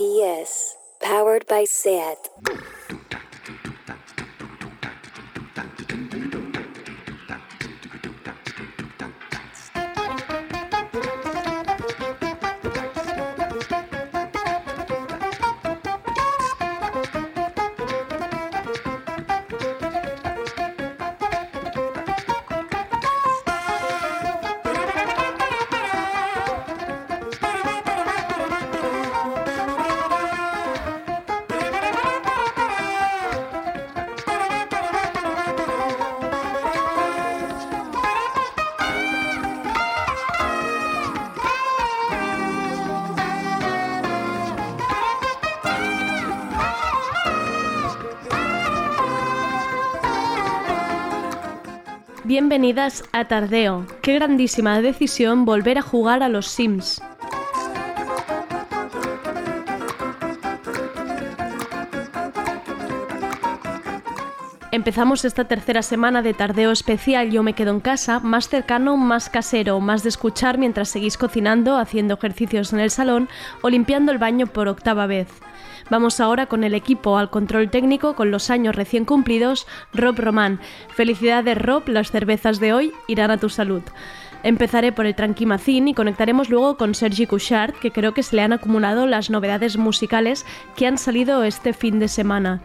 [0.00, 2.16] RPS, powered by SAT.
[52.50, 53.86] Bienvenidas a Tardeo.
[54.02, 57.00] Qué grandísima decisión volver a jugar a los Sims.
[64.80, 69.28] Empezamos esta tercera semana de tardeo especial Yo me quedo en casa, más cercano, más
[69.28, 73.28] casero, más de escuchar mientras seguís cocinando, haciendo ejercicios en el salón
[73.60, 75.28] o limpiando el baño por octava vez.
[75.90, 80.60] Vamos ahora con el equipo al control técnico con los años recién cumplidos, Rob Román.
[80.94, 83.82] Felicidades Rob, las cervezas de hoy irán a tu salud.
[84.42, 88.40] Empezaré por el Tranquimacín y conectaremos luego con Sergi Couchard, que creo que se le
[88.40, 92.62] han acumulado las novedades musicales que han salido este fin de semana.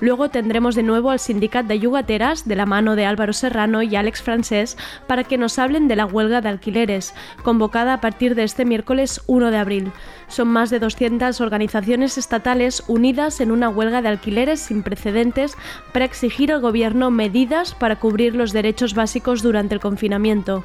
[0.00, 3.96] Luego tendremos de nuevo al Sindicat de Yugateras de la mano de Álvaro Serrano y
[3.96, 4.76] Alex Francés
[5.08, 9.20] para que nos hablen de la huelga de alquileres, convocada a partir de este miércoles
[9.26, 9.92] 1 de abril.
[10.28, 15.56] Son más de 200 organizaciones estatales unidas en una huelga de alquileres sin precedentes
[15.92, 20.64] para exigir al gobierno medidas para cubrir los derechos básicos durante el confinamiento.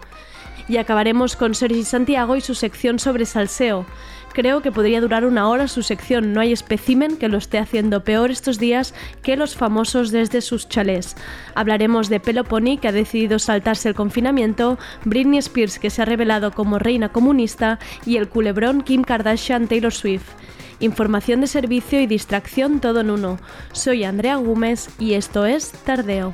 [0.68, 3.86] Y acabaremos con Sergi Santiago y su sección sobre salseo.
[4.34, 6.34] Creo que podría durar una hora su sección.
[6.34, 10.68] No hay espécimen que lo esté haciendo peor estos días que los famosos desde sus
[10.68, 11.16] chalés.
[11.54, 16.52] Hablaremos de Peloponi, que ha decidido saltarse el confinamiento, Britney Spears, que se ha revelado
[16.52, 20.32] como reina comunista, y el culebrón Kim Kardashian Taylor Swift.
[20.80, 23.40] Información de servicio y distracción todo en uno.
[23.72, 26.34] Soy Andrea Gómez y esto es Tardeo.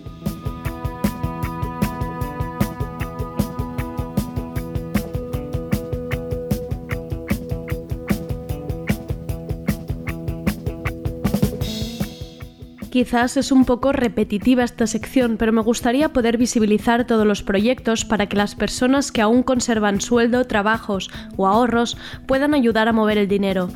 [12.91, 18.03] Quizás es un poco repetitiva esta sección, pero me gustaría poder visibilizar todos los proyectos
[18.03, 23.17] para que las personas que aún conservan sueldo, trabajos o ahorros puedan ayudar a mover
[23.17, 23.69] el dinero.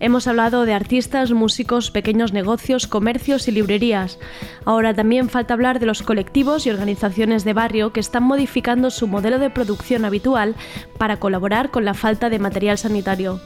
[0.00, 4.18] Hemos hablado de artistas, músicos, pequeños negocios, comercios y librerías.
[4.64, 9.06] Ahora también falta hablar de los colectivos y organizaciones de barrio que están modificando su
[9.06, 10.54] modelo de producción habitual
[10.96, 13.38] para colaborar con la falta de material sanitario.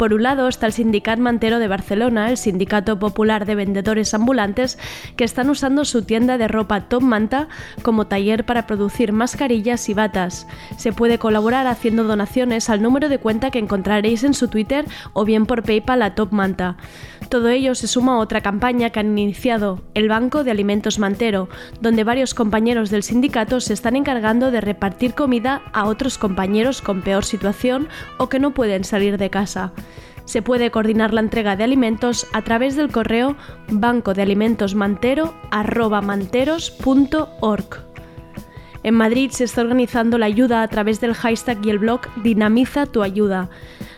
[0.00, 4.78] Por un lado está el Sindicat Mantero de Barcelona, el Sindicato Popular de Vendedores Ambulantes,
[5.14, 7.48] que están usando su tienda de ropa Top Manta
[7.82, 10.46] como taller para producir mascarillas y batas.
[10.78, 15.26] Se puede colaborar haciendo donaciones al número de cuenta que encontraréis en su Twitter o
[15.26, 16.78] bien por PayPal a Top Manta.
[17.28, 21.50] Todo ello se suma a otra campaña que han iniciado, el Banco de Alimentos Mantero,
[21.82, 27.02] donde varios compañeros del sindicato se están encargando de repartir comida a otros compañeros con
[27.02, 29.74] peor situación o que no pueden salir de casa.
[30.30, 33.34] Se puede coordinar la entrega de alimentos a través del correo
[33.68, 34.22] banco de
[38.84, 42.86] En Madrid se está organizando la ayuda a través del hashtag y el blog Dinamiza
[42.86, 43.50] tu ayuda.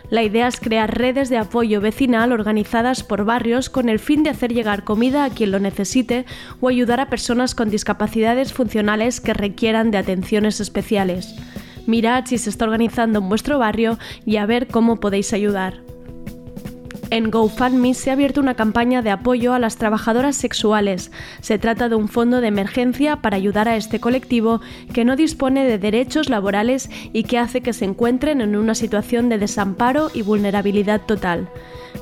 [0.09, 4.31] La idea es crear redes de apoyo vecinal organizadas por barrios con el fin de
[4.31, 6.25] hacer llegar comida a quien lo necesite
[6.61, 11.35] o ayudar a personas con discapacidades funcionales que requieran de atenciones especiales.
[11.85, 15.92] Mirad si se está organizando en vuestro barrio y a ver cómo podéis ayudar.
[17.13, 21.11] En GoFundMe se ha abierto una campaña de apoyo a las trabajadoras sexuales.
[21.41, 24.61] Se trata de un fondo de emergencia para ayudar a este colectivo
[24.95, 29.29] que no dispone de derechos laborales y que hace que se encuentren en una situación
[29.29, 31.49] de desamparo y vulnerabilidad total.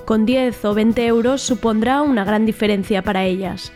[0.05, 3.73] Con 10 o 20 euros supondrá una gran diferencia para ellas.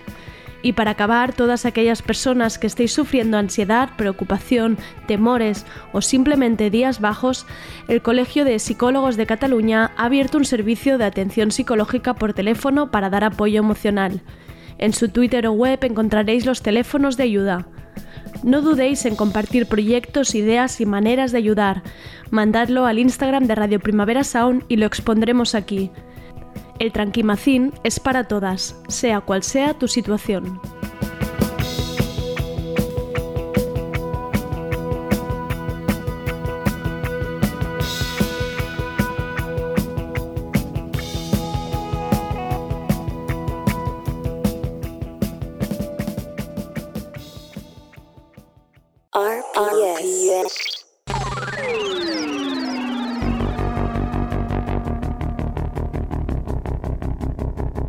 [0.65, 5.63] Y para acabar, todas aquellas personas que estéis sufriendo ansiedad, preocupación, temores
[5.93, 7.45] o simplemente días bajos,
[7.87, 12.89] el Colegio de Psicólogos de Cataluña ha abierto un servicio de atención psicológica por teléfono
[12.89, 14.23] para dar apoyo emocional.
[14.79, 17.67] En su Twitter o web encontraréis los teléfonos de ayuda.
[18.41, 21.83] No dudéis en compartir proyectos, ideas y maneras de ayudar.
[22.31, 25.91] Mandadlo al Instagram de Radio Primavera Sound y lo expondremos aquí.
[26.79, 30.59] El tranquimacín es para todas, sea cual sea tu situación.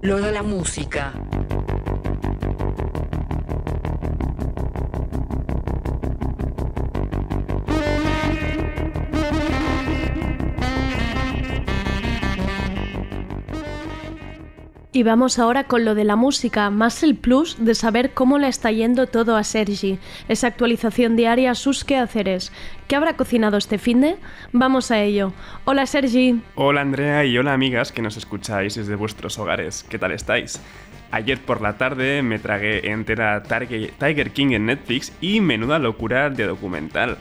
[0.06, 1.12] Lo de la música.
[14.96, 18.48] Y vamos ahora con lo de la música, más el plus de saber cómo le
[18.48, 22.50] está yendo todo a Sergi, esa actualización diaria sus quehaceres.
[22.88, 24.16] ¿Qué habrá cocinado este finde?
[24.52, 25.34] Vamos a ello.
[25.66, 26.40] Hola Sergi.
[26.54, 29.84] Hola Andrea y hola amigas que nos escucháis desde vuestros hogares.
[29.86, 30.62] ¿Qué tal estáis?
[31.10, 36.46] Ayer por la tarde me tragué entera Tiger King en Netflix y menuda locura de
[36.46, 37.18] documental.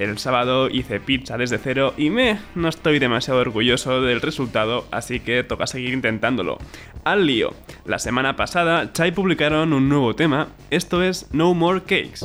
[0.00, 5.20] El sábado hice pizza desde cero y me no estoy demasiado orgulloso del resultado, así
[5.20, 6.56] que toca seguir intentándolo.
[7.04, 7.52] Al lío.
[7.84, 12.24] La semana pasada, Chai publicaron un nuevo tema, esto es No More Cakes.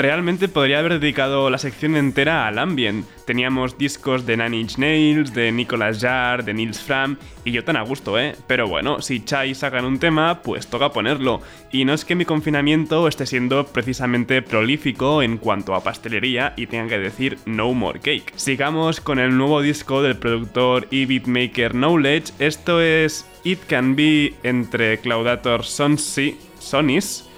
[0.00, 3.06] Realmente podría haber dedicado la sección entera al ambient.
[3.26, 7.76] Teníamos discos de Nine Inch Nails, de Nicolas Jarre, de Nils Fram, y yo tan
[7.76, 8.34] a gusto, ¿eh?
[8.46, 11.42] Pero bueno, si Chai sacan un tema, pues toca ponerlo.
[11.70, 16.66] Y no es que mi confinamiento esté siendo precisamente prolífico en cuanto a pastelería y
[16.66, 18.32] tenga que decir no more cake.
[18.36, 22.32] Sigamos con el nuevo disco del productor y beatmaker Knowledge.
[22.38, 27.29] Esto es It Can Be entre Claudator Sonsi, Sonis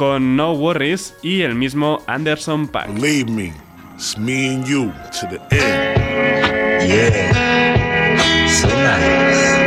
[0.00, 2.88] con No Worries y el mismo Anderson Paak.
[2.94, 3.52] Believe me,
[3.96, 6.88] it's me and you to the end.
[6.88, 9.58] Yeah, so nice.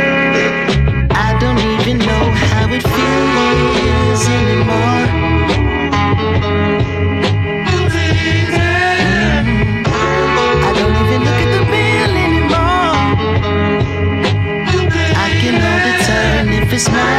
[1.12, 5.04] I don't even know how it feels anymore.
[16.74, 17.04] Mm.
[17.06, 17.13] I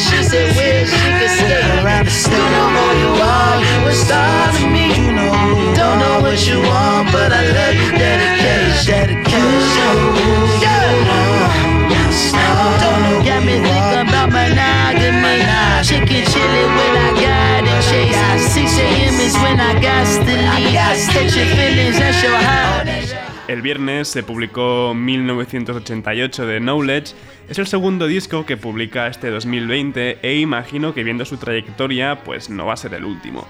[0.00, 1.60] she said where she could skate.
[1.60, 4.88] You know who you are, you a star to me.
[5.76, 8.86] Don't know what you want, but I love your dedication.
[8.88, 9.94] Dedication.
[10.64, 10.90] Yeah.
[12.80, 15.44] Don't got me thinking about monogamy.
[15.84, 17.80] Chicken chili when I got it.
[17.88, 19.16] Chase 6 a.m.
[19.20, 20.76] is when I got to leave.
[21.12, 22.19] Catch your feelings, that's your heart.
[23.50, 27.16] El viernes se publicó 1988 de Knowledge,
[27.48, 32.48] es el segundo disco que publica este 2020 e imagino que viendo su trayectoria pues
[32.48, 33.44] no va a ser el último.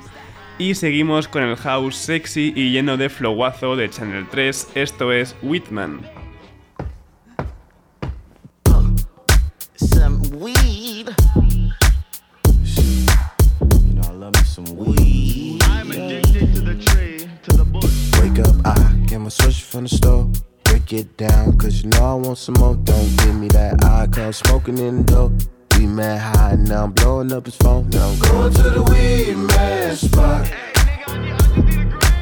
[0.56, 5.36] Y seguimos con el house sexy y lleno de flowazo de Channel 3, esto es
[5.42, 6.00] Whitman.
[9.76, 11.10] Some weed.
[18.18, 20.30] Wake up, I Get my switch from the store.
[20.62, 22.76] Break it down, cause you know I want some more.
[22.76, 25.32] Don't give me that eye, cause smoking in the door.
[25.76, 27.90] We mad high, now I'm blowing up his phone.
[27.90, 30.46] Now I'm going to the weed man spot.
[30.46, 30.74] Hey,
[31.08, 32.20] nigga, I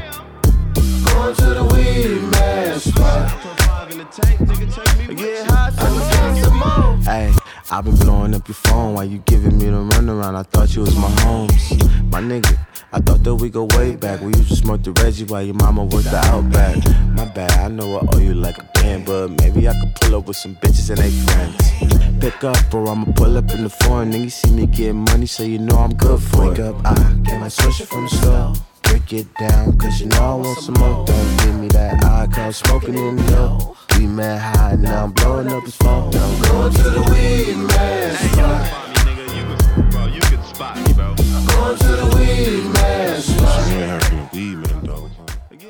[0.80, 3.57] I going to the weed man spot.
[3.88, 6.96] Get high, so we some more.
[7.04, 7.32] Hey,
[7.70, 10.36] I've been blowing up your phone while you giving me the runaround.
[10.36, 11.70] I thought you was my homes,
[12.04, 12.58] my nigga.
[12.92, 14.20] I thought that we go way back.
[14.20, 16.76] We used to smoke the Reggie while your mama worked the Outback.
[17.14, 20.16] My bad, I know I owe you like a band, but maybe I could pull
[20.16, 22.20] up with some bitches and they friends.
[22.20, 24.12] Pick up, or I'ma pull up in the foreign.
[24.12, 26.48] Nigga see me get money, so you know I'm good for it.
[26.50, 28.54] Wake up, I get my switcher from the store.
[28.88, 31.04] Break it down, cause you know I want some more.
[31.06, 33.76] Don't give me that eye, cause smoking in the.
[33.98, 36.10] We mad high, now I'm blowing up his phone.
[36.10, 38.14] Now I'm going to the weed man
[40.58, 40.76] spot.
[40.86, 43.48] Going to the weed man spot.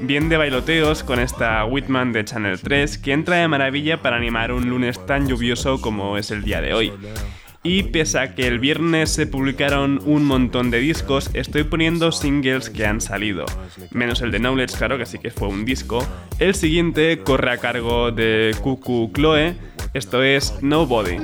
[0.01, 4.53] Bien de bailoteos con esta Whitman de Channel 3 que entra de maravilla para animar
[4.53, 6.93] un lunes tan lluvioso como es el día de hoy.
[7.69, 12.71] Y pese a que el viernes se publicaron un montón de discos, estoy poniendo singles
[12.71, 13.45] que han salido.
[13.91, 16.03] Menos el de Knowledge, claro, que sí que fue un disco.
[16.39, 19.55] El siguiente corre a cargo de Cuckoo Chloe,
[19.93, 21.19] esto es Nobody.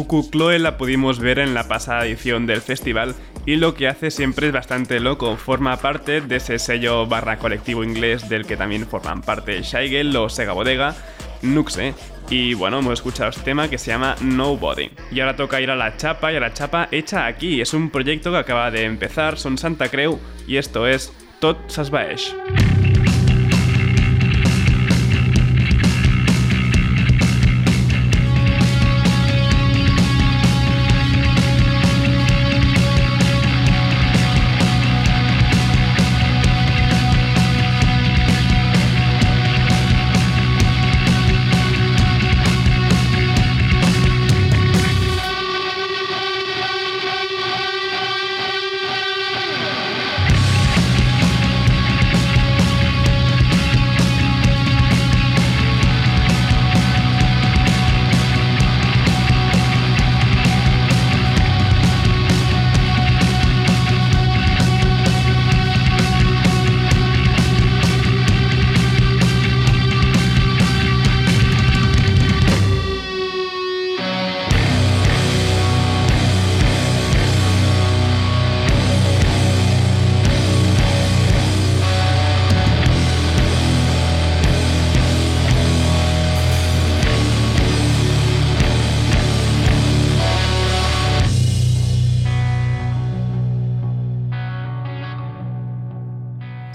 [0.00, 3.14] Cuckoo Chloe la pudimos ver en la pasada edición del festival
[3.44, 5.36] y lo que hace siempre es bastante loco.
[5.36, 10.30] Forma parte de ese sello barra colectivo inglés del que también forman parte Shaigel o
[10.30, 10.94] Sega Bodega,
[11.42, 11.92] Nuxe.
[12.30, 14.90] Y bueno, hemos escuchado este tema que se llama Nobody.
[15.10, 17.60] Y ahora toca ir a la chapa y a la chapa hecha aquí.
[17.60, 22.34] Es un proyecto que acaba de empezar, son Santa Creu y esto es Tot Sasbaesh.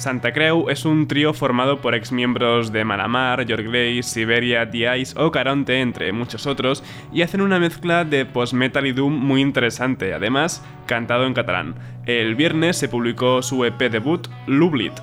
[0.05, 5.19] Santa Creu es un trío formado por exmiembros de Malamar, York Glaze, Siberia, The Ice
[5.19, 10.13] o Caronte, entre muchos otros, y hacen una mezcla de post-metal y doom muy interesante,
[10.13, 11.74] además cantado en catalán.
[12.05, 14.93] El viernes se publicó su EP debut, Lublit,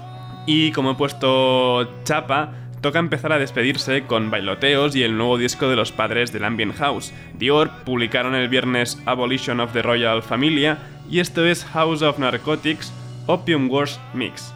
[0.47, 5.69] y como he puesto chapa, toca empezar a despedirse con bailoteos y el nuevo disco
[5.69, 7.13] de los padres del Ambient House.
[7.35, 10.79] Dior publicaron el viernes Abolition of the Royal Familia
[11.11, 12.93] y esto es House of Narcotics
[13.27, 14.55] Opium Wars Mix.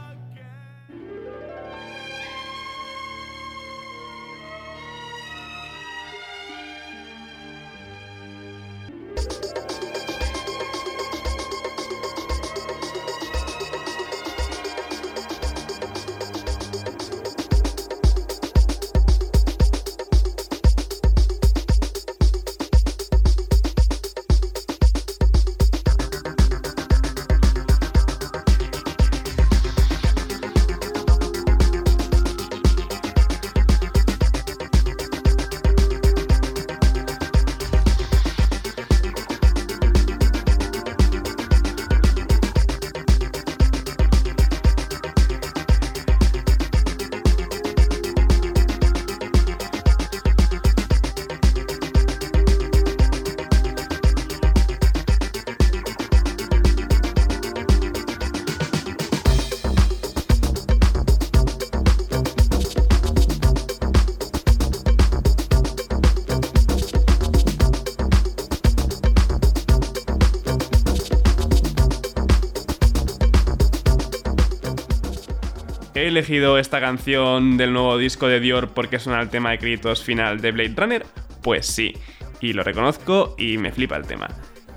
[75.96, 80.04] ¿He elegido esta canción del nuevo disco de Dior porque suena el tema de créditos
[80.04, 81.06] final de Blade Runner?
[81.42, 81.94] Pues sí,
[82.38, 84.28] y lo reconozco y me flipa el tema.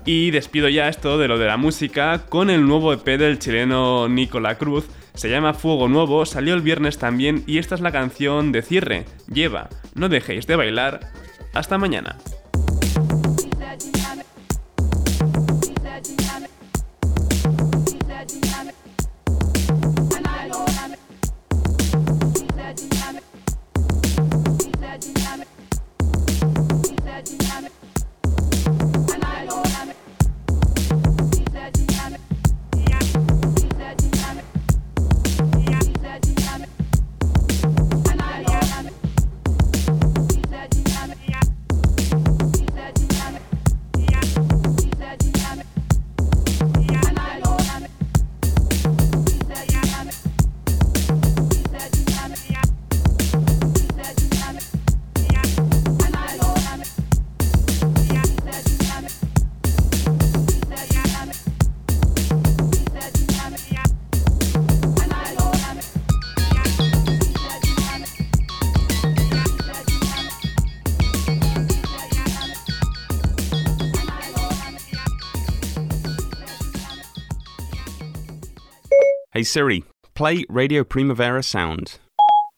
[0.06, 4.08] Y despido ya esto de lo de la música con el nuevo EP del chileno
[4.08, 4.86] Nicola Cruz.
[5.12, 9.04] Se llama Fuego Nuevo, salió el viernes también y esta es la canción de cierre.
[9.30, 11.00] Lleva, no dejéis de bailar.
[11.52, 12.09] Hasta mañana.
[79.40, 81.98] Hey Siri, play Radio Primavera Sound.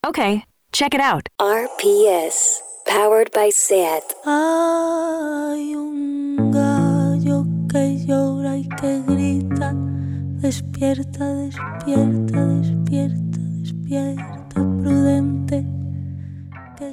[0.05, 1.29] Okay, check it out.
[1.40, 4.03] RPS, powered by SAT.
[4.27, 9.73] Hay un gallo que llora y que grita.
[10.42, 15.82] Despierta, despierta, despierta, despierta, prudente.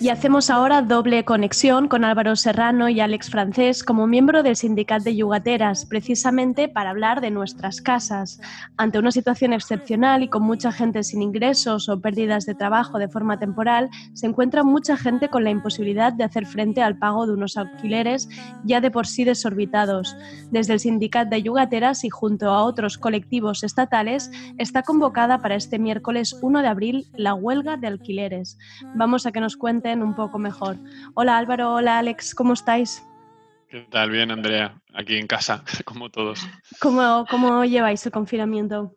[0.01, 5.03] Y hacemos ahora doble conexión con Álvaro Serrano y Alex Francés como miembro del Sindicat
[5.03, 8.39] de Yugateras, precisamente para hablar de nuestras casas.
[8.77, 13.09] Ante una situación excepcional y con mucha gente sin ingresos o pérdidas de trabajo de
[13.09, 17.33] forma temporal, se encuentra mucha gente con la imposibilidad de hacer frente al pago de
[17.33, 18.29] unos alquileres
[18.63, 20.15] ya de por sí desorbitados.
[20.49, 25.77] Desde el Sindicat de Yugateras y junto a otros colectivos estatales, está convocada para este
[25.77, 28.57] miércoles 1 de abril la huelga de alquileres.
[28.95, 29.57] Vamos a que nos
[29.97, 30.78] un poco mejor.
[31.15, 33.04] Hola Álvaro, hola Alex, ¿cómo estáis?
[33.67, 34.10] ¿Qué tal?
[34.10, 34.82] Bien, Andrea.
[34.93, 36.47] Aquí en casa, como todos.
[36.80, 38.95] ¿Cómo, cómo lleváis el confinamiento?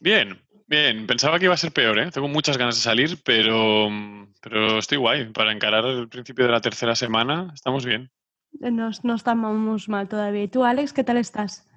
[0.00, 1.06] Bien, bien.
[1.06, 2.10] Pensaba que iba a ser peor, ¿eh?
[2.10, 3.88] Tengo muchas ganas de salir, pero,
[4.40, 5.30] pero estoy guay.
[5.30, 8.10] Para encarar el principio de la tercera semana, estamos bien.
[8.60, 10.44] No, no estamos mal todavía.
[10.44, 11.68] ¿Y tú, Alex, qué tal estás?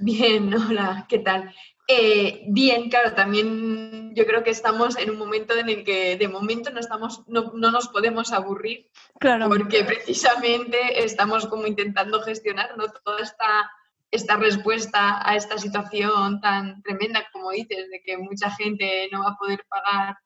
[0.00, 1.54] Bien, hola, ¿qué tal?
[1.86, 6.28] Eh, bien, claro, también yo creo que estamos en un momento en el que de
[6.28, 9.48] momento no, estamos, no, no nos podemos aburrir, claro.
[9.48, 12.86] porque precisamente estamos como intentando gestionar ¿no?
[13.04, 13.70] toda esta,
[14.10, 19.30] esta respuesta a esta situación tan tremenda, como dices, de que mucha gente no va
[19.30, 20.16] a poder pagar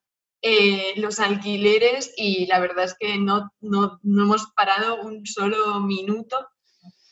[0.43, 5.81] eh, los alquileres y la verdad es que no, no, no hemos parado un solo
[5.81, 6.49] minuto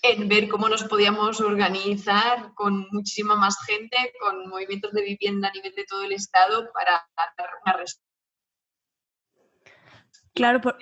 [0.05, 5.53] en ver cómo nos podíamos organizar con muchísima más gente, con movimientos de vivienda a
[5.53, 8.05] nivel de todo el Estado para dar una respuesta.
[10.35, 10.77] Claro, por-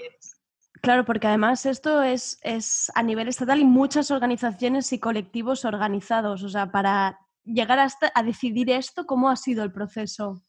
[0.80, 6.42] claro, porque además esto es, es a nivel estatal y muchas organizaciones y colectivos organizados.
[6.42, 10.42] O sea, para llegar hasta a decidir esto, ¿cómo ha sido el proceso?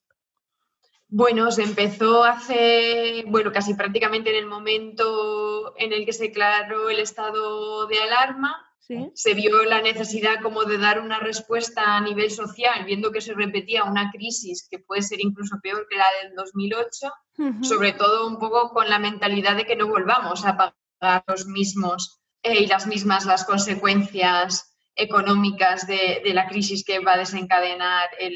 [1.16, 6.90] Bueno, se empezó hace, bueno, casi prácticamente en el momento en el que se declaró
[6.90, 8.68] el estado de alarma.
[8.80, 9.12] ¿Sí?
[9.14, 13.36] Se vio la necesidad como de dar una respuesta a nivel social, viendo que se
[13.36, 17.64] repetía una crisis que puede ser incluso peor que la del 2008, Ujú.
[17.64, 22.22] sobre todo un poco con la mentalidad de que no volvamos a pagar los mismos
[22.42, 28.10] eh, y las mismas las consecuencias económicas de, de la crisis que va a desencadenar
[28.18, 28.36] el,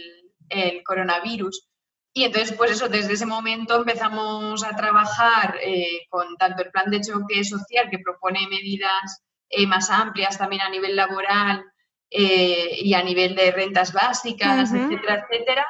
[0.49, 1.66] el coronavirus.
[2.17, 6.89] Y entonces, pues eso, desde ese momento empezamos a trabajar eh, con tanto el plan
[6.89, 11.63] de choque social que propone medidas eh, más amplias también a nivel laboral
[12.09, 15.67] eh, y a nivel de rentas básicas, etcétera, etcétera.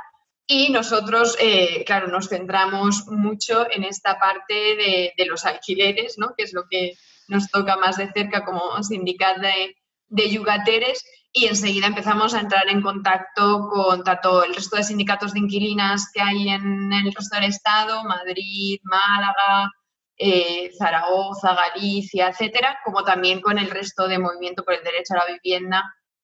[0.47, 6.33] Y nosotros, eh, claro, nos centramos mucho en esta parte de, de los alquileres, ¿no?
[6.37, 6.93] que es lo que
[7.27, 9.75] nos toca más de cerca como sindicat de,
[10.07, 11.03] de yugateres
[11.37, 16.09] y enseguida empezamos a entrar en contacto con tanto el resto de sindicatos de inquilinas
[16.11, 19.71] que hay en el resto del estado, Madrid, Málaga,
[20.17, 25.17] eh, Zaragoza, Galicia, etcétera, como también con el resto de movimiento por el derecho a
[25.17, 25.83] la vivienda,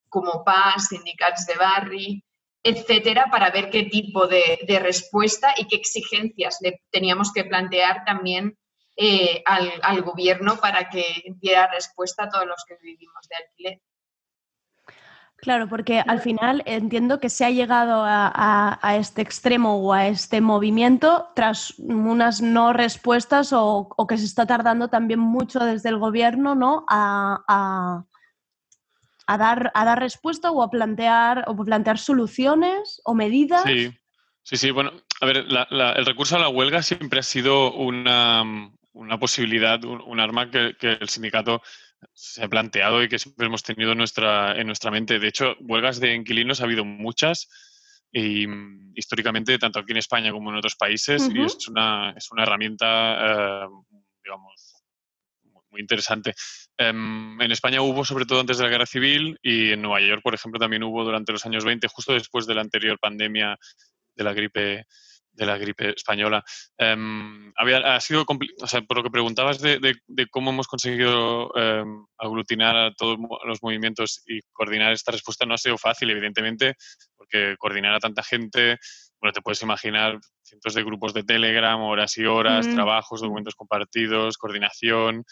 [0.10, 2.24] como PAS, sindicats de barri,
[2.64, 8.58] etcétera, para ver qué tipo de, respuesta y qué exigencias le teníamos que plantear también
[8.98, 13.82] eh, al gobierno para que diera respuesta a todos los que vivimos de alquiler.
[15.44, 19.92] Claro, porque al final entiendo que se ha llegado a, a- a este extremo o
[19.92, 25.60] a este movimiento tras unas no respuestas o, o que se está tardando también mucho
[25.60, 26.86] desde el gobierno, ¿no?
[26.88, 28.06] A, a-
[29.28, 33.64] a dar, a dar respuesta o a plantear, o plantear soluciones o medidas.
[33.64, 33.92] Sí,
[34.44, 34.72] sí, sí.
[34.72, 38.44] Bueno, a ver, la- la- el recurso a la huelga siempre ha sido una,
[38.94, 41.62] una posibilidad, un, un arma que, que el sindicato
[42.14, 45.20] se ha planteado y que siempre hemos tenido en nuestra, en nuestra mente.
[45.20, 47.48] De hecho, huelgas de inquilinos ha habido muchas
[48.12, 52.32] y mm, históricamente, tanto aquí en España como en otros países, y es una, es
[52.32, 53.68] una herramienta, eh,
[54.24, 54.84] digamos,
[55.72, 56.34] muy interesante.
[56.78, 60.22] Em, en España hubo sobre todo antes de la guerra civil y en Nueva York,
[60.24, 63.58] por ejemplo, también hubo durante los años 20, justo después de la anterior pandemia
[64.16, 64.86] de la gripe
[65.34, 66.44] de la gripe española.
[66.78, 70.52] Em, había, ha sido compli- o sea, por lo que preguntabas de, de- de cómo
[70.52, 75.78] hemos conseguido em, aglutinar a todos los movimientos y coordinar esta respuesta no ha sido
[75.78, 76.76] fácil, evidentemente,
[77.18, 78.78] porque coordinar a tanta gente,
[79.20, 82.74] bueno, te puedes imaginar cientos de grupos de Telegram, horas y horas, Mm.
[82.76, 85.24] trabajos, documentos compartidos, coordinación,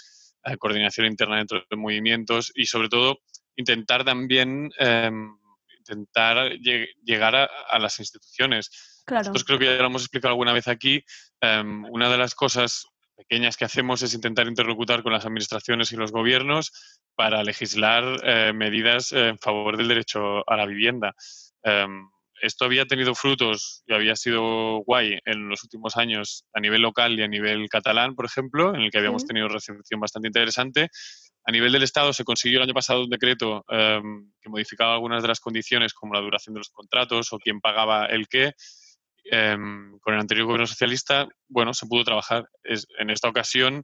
[0.46, 3.20] eh, coordinación interna dentro de movimientos y sobre todo
[3.56, 5.38] intentar también em,
[5.78, 8.91] intentar lle- llegar a, a las instituciones.
[9.06, 9.30] Claro.
[9.30, 11.04] Nosotros creo que ya lo hemos explicado alguna vez aquí.
[11.44, 12.86] em, una de las cosas
[13.18, 16.72] pequeñas que hacemos es intentar interlocutar con las administraciones y los gobiernos
[17.16, 21.14] para legislar eh, medidas en favor del derecho a la vivienda.
[21.64, 22.08] Em,
[22.42, 27.20] esto había tenido frutos y había sido guay en los últimos años a nivel local
[27.20, 29.28] y a nivel catalán, por ejemplo, en el que habíamos Sí.
[29.30, 30.90] tenido recepción bastante interesante.
[31.46, 35.22] A nivel del Estado se consiguió el año pasado un decreto em, que modificaba algunas
[35.24, 38.54] de las condiciones, como la duración de los contratos o quién pagaba el qué.
[39.24, 42.48] Em, con el anterior gobierno socialista, bueno, se pudo trabajar.
[42.64, 43.84] Es- en esta ocasión,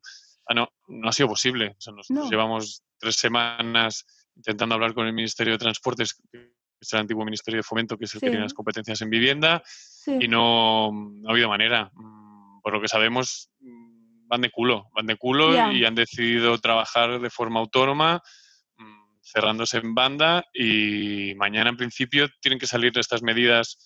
[0.49, 1.75] ah, no, no ha sido posible.
[1.77, 2.29] O sea, nosotros No.
[2.31, 7.57] llevamos tres semanas intentando hablar con el Ministerio de Transportes, que es el antiguo Ministerio
[7.59, 10.17] de Fomento, que es el que tiene las competencias en vivienda, Sí.
[10.21, 11.91] y no, no ha habido manera.
[11.93, 12.27] Mm,
[12.63, 17.21] Por lo que sabemos, mm, van de culo, van de culo y han decidido trabajar
[17.21, 18.21] de forma autónoma,
[18.77, 23.77] mm, cerrándose en banda y mañana en principio tienen que salir estas medidas,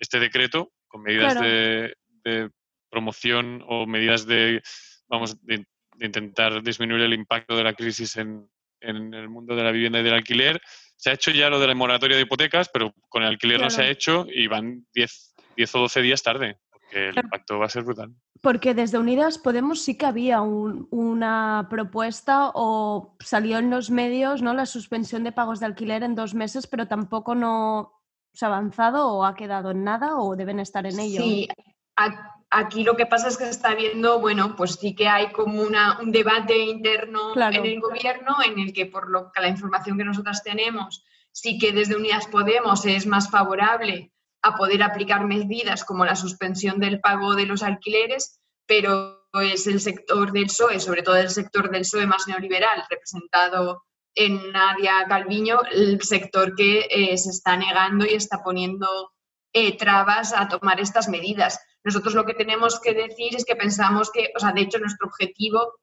[0.00, 1.48] este decreto, con medidas Claro.
[1.48, 2.50] de, de
[2.88, 4.62] promoción o medidas de,
[5.08, 8.48] vamos, de, de intentar disminuir el impacto de la crisis en,
[8.80, 10.62] en el mundo de la vivienda y del alquiler.
[10.96, 13.70] Se ha hecho ya lo de la moratoria de hipotecas, pero con el alquiler no
[13.70, 17.66] se ha hecho y van 10, 10 o 12 días tarde, porque el impacto va
[17.66, 18.14] a ser brutal.
[18.40, 24.42] Porque desde Unidas Podemos sí que había un- una propuesta o salió en los medios
[24.42, 24.54] ¿no?
[24.54, 27.93] la suspensión de pagos de alquiler en dos meses, pero tampoco no
[28.34, 31.22] se ha avanzado o ha quedado en nada o deben estar en ello.
[31.22, 31.48] Sí,
[32.50, 35.62] aquí lo que pasa es que se está viendo, bueno, pues sí que hay como
[35.62, 37.56] una, un debate interno Claro.
[37.56, 41.58] en el gobierno en el que por lo que la información que nosotras tenemos, sí
[41.58, 47.00] que desde Unidas Podemos es más favorable a poder aplicar medidas como la suspensión del
[47.00, 51.82] pago de los alquileres, pero es el sector del PSOE, sobre todo el sector del
[51.82, 53.84] PSOE más neoliberal, representado
[54.14, 59.12] en Nadia Calviño, el sector que eh, se está negando y está poniendo
[59.52, 61.60] eh, trabas a tomar estas medidas.
[61.82, 65.06] Nosotros lo que tenemos que decir es que pensamos que, o sea, de hecho nuestro
[65.06, 65.74] objetivo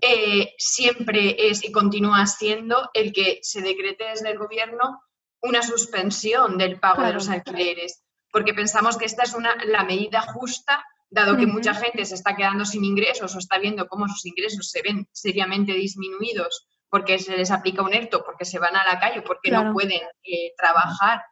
[0.00, 5.00] eh, siempre es y continúa siendo el que se decrete desde el gobierno
[5.40, 10.20] una suspensión del pago de los alquileres, porque pensamos que esta es una, la medida
[10.20, 14.26] justa, dado que mucha gente se está quedando sin ingresos o está viendo cómo sus
[14.26, 18.84] ingresos se ven seriamente disminuidos porque se les aplica un ERTO, porque se van a
[18.84, 19.68] la calle, porque Claro.
[19.68, 21.22] no pueden eh, trabajar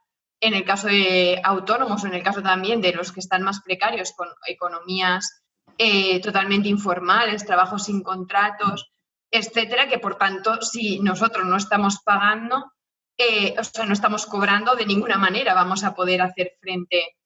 [0.41, 3.61] en el caso de autónomos o en el caso también de los que están más
[3.63, 5.43] precarios con economías
[5.79, 8.91] eh, totalmente informales, trabajos sin contratos,
[9.31, 12.73] etcétera, que por tanto, si nosotros no estamos pagando,
[13.19, 17.17] eh, o sea, no estamos cobrando de ninguna manera, vamos a poder hacer frente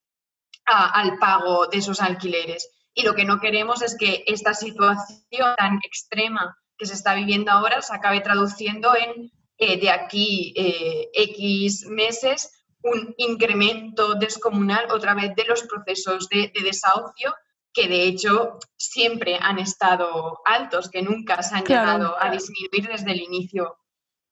[0.67, 2.71] a- al pago de esos alquileres.
[2.95, 7.51] Y lo que no queremos es que esta situación tan extrema que se está viviendo
[7.51, 15.15] ahora se acabe traduciendo en, eh, de aquí eh, X meses, un incremento descomunal otra
[15.15, 17.35] vez de los procesos de, de desahucio
[17.73, 21.93] que de hecho siempre han estado altos, que nunca se han Claro.
[21.93, 23.77] llegado a disminuir desde el inicio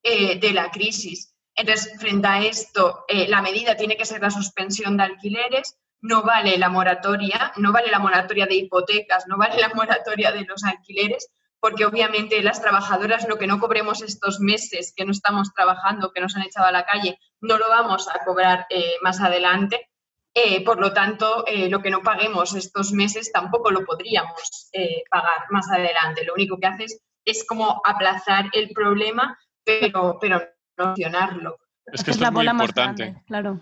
[0.03, 1.35] eh, de la crisis.
[1.55, 6.59] Entonces, frente a esto, la medida tiene que ser la suspensión de alquileres, no vale
[6.59, 11.31] la moratoria, no vale la moratoria de hipotecas, no vale la moratoria de los alquileres,
[11.61, 16.21] porque obviamente las trabajadoras lo que no cobremos estos meses que no estamos trabajando, que
[16.21, 19.89] nos han echado a la calle, no lo vamos a cobrar eh, más adelante.
[20.35, 25.03] Eh, por lo tanto, eh, lo que no paguemos estos meses tampoco lo podríamos eh,
[25.11, 26.25] pagar más adelante.
[26.27, 30.43] Lo único que haces es como aplazar el problema, pero, pero
[30.77, 31.59] no solucionarlo.
[31.87, 33.03] Es que esto la es muy más importante.
[33.03, 33.61] grande, claro.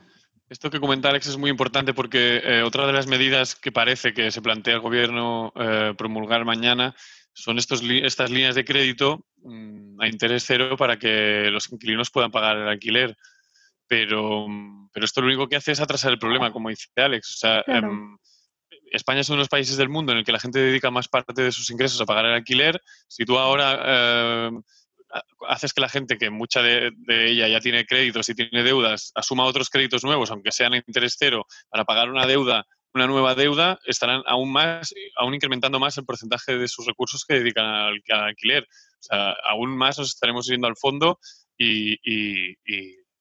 [0.49, 4.13] Esto que comenta Alex es muy importante porque eh, otra de las medidas que parece
[4.13, 6.95] que se plantea el gobierno eh, promulgar mañana
[7.35, 12.31] son estos estas líneas de crédito mm, a interés cero para que los inquilinos puedan
[12.31, 13.15] pagar el alquiler.
[13.87, 14.47] Pero,
[14.93, 17.33] pero esto lo único que hace es atrasar el problema, como dice Alex.
[17.33, 17.91] O sea, Claro.
[17.91, 18.17] em,
[18.93, 21.09] España es uno de los países del mundo en el que la gente dedica más
[21.09, 22.81] parte de sus ingresos a pagar el alquiler.
[23.09, 24.51] Si tú ahora eh,
[25.13, 28.63] ha- haces que la gente, que mucha de, de ella ya tiene créditos y tiene
[28.63, 33.07] deudas, asuma otros créditos nuevos, aunque sean a interés cero, para pagar una deuda, una
[33.07, 37.65] nueva deuda, estarán aún más, aún incrementando más el porcentaje de sus recursos que dedican
[37.67, 38.63] al, al alquiler.
[38.65, 41.19] O sea, aún más nos estaremos yendo al fondo
[41.59, 42.57] y, y-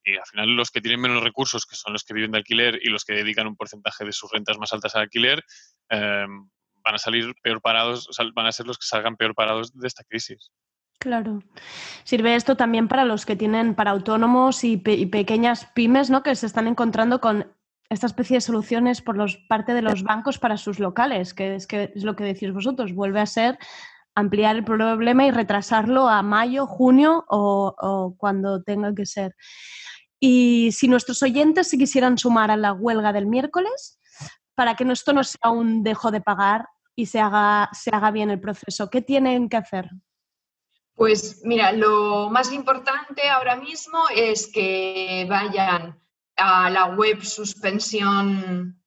[0.06, 2.90] al final los que tienen menos recursos, que son los que viven de alquiler y
[2.90, 5.42] los que dedican un porcentaje de sus rentas más altas al alquiler,
[5.90, 6.26] eh,
[6.84, 10.04] van a salir peor parados, van a ser los que salgan peor parados de esta
[10.04, 10.52] crisis.
[11.00, 11.42] Claro.
[12.04, 16.22] Sirve esto también para los que tienen, para autónomos y, y pequeñas pymes, ¿no?
[16.22, 17.54] Que se están encontrando con
[17.90, 21.68] esta especie de soluciones por los, parte de los bancos para sus locales, que es,
[21.68, 22.94] que es lo que decís vosotros.
[22.94, 23.58] Vuelve a ser
[24.16, 29.36] ampliar el problema y retrasarlo a mayo, junio o, cuando tenga que ser.
[30.20, 34.00] Y si nuestros oyentes se quisieran sumar a la huelga del miércoles,
[34.56, 38.30] para que esto no sea un dejo de pagar y se haga, se haga bien
[38.30, 39.90] el proceso, ¿qué tienen que hacer?
[40.96, 46.03] Pues mira, lo más importante ahora mismo es que vayan
[46.38, 48.78] a la web suspensión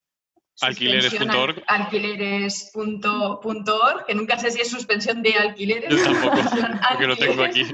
[0.63, 1.63] Alquileres.org.
[1.67, 5.91] alquileres.org, que nunca sé si es suspensión de alquileres.
[5.91, 6.37] Yo tampoco,
[6.91, 7.67] porque lo tengo aquí.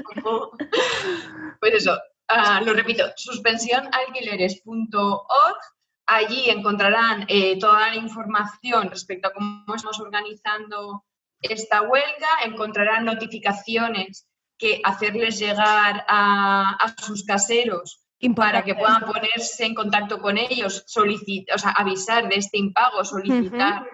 [1.60, 5.58] Pues eso, ah, lo repito, suspensionalquileres.org.
[6.06, 11.04] Allí encontrarán eh, toda la información respecto a cómo estamos organizando
[11.40, 14.26] esta huelga, encontrarán notificaciones
[14.58, 20.84] que hacerles llegar a, a sus caseros para que puedan ponerse en contacto con ellos,
[20.86, 23.88] solicitar, o sea, avisar de este impago, solicitar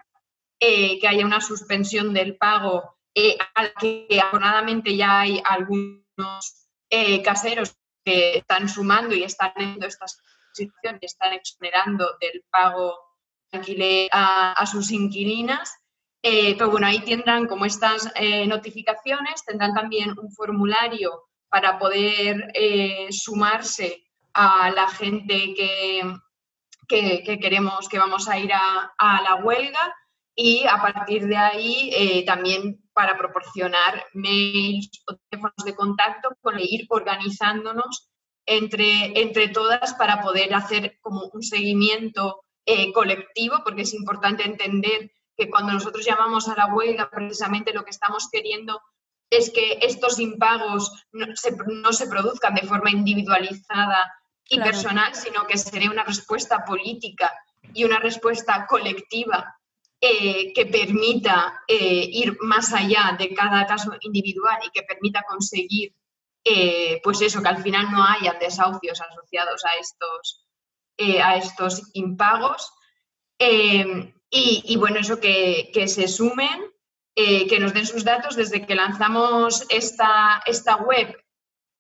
[0.60, 7.22] eh, que haya una suspensión del pago, eh, al que afortunadamente ya hay algunos eh,
[7.22, 10.06] caseros que están sumando y están haciendo esta
[10.52, 12.98] situación y están exonerando del pago
[13.50, 15.74] alquiler a, a sus inquilinas.
[16.22, 18.12] Eh, pero bueno, ahí tendrán como estas
[18.46, 22.52] notificaciones, tendrán también un formulario para poder
[23.10, 24.07] sumarse
[24.40, 26.02] a la gente que,
[26.86, 29.94] que, que queremos, que vamos a ir a, a la huelga
[30.36, 36.60] y a partir de ahí eh, también para proporcionar mails o teléfonos de contacto, con
[36.60, 38.08] ir organizándonos
[38.46, 45.10] entre, entre todas para poder hacer como un seguimiento eh, colectivo, porque es importante entender
[45.36, 48.80] que cuando nosotros llamamos a la huelga, precisamente lo que estamos queriendo
[49.30, 53.98] es que estos impagos no se, no se produzcan de forma individualizada
[54.48, 57.32] y personal, sino que sería una respuesta política
[57.74, 59.58] y una respuesta colectiva
[60.00, 65.92] eh, que permita eh, ir más allá de cada caso individual y que permita conseguir,
[66.44, 70.46] eh, pues eso, que al final no hayan desahucios asociados a estos,
[71.22, 72.72] a estos impagos.
[73.38, 76.72] Eh, y, y bueno, eso que, que se sumen,
[77.14, 81.16] que nos den sus datos desde que lanzamos esta, esta web,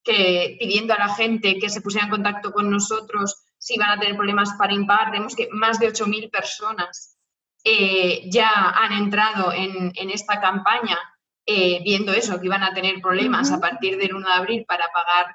[0.08, 4.00] que pidiendo a la gente que se pusiera en contacto con nosotros si van a
[4.00, 5.10] tener problemas para impagar.
[5.10, 7.18] Tenemos que más de 8.000 personas
[7.62, 10.98] eh, ya han entrado en, en esta campaña
[11.44, 14.88] eh, viendo eso, que iban a tener problemas a partir del 1 de abril para
[14.92, 15.34] pagar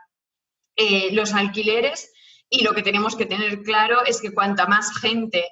[0.76, 2.12] eh, los alquileres.
[2.50, 5.48] Y lo que tenemos que tener claro es que cuanta más gente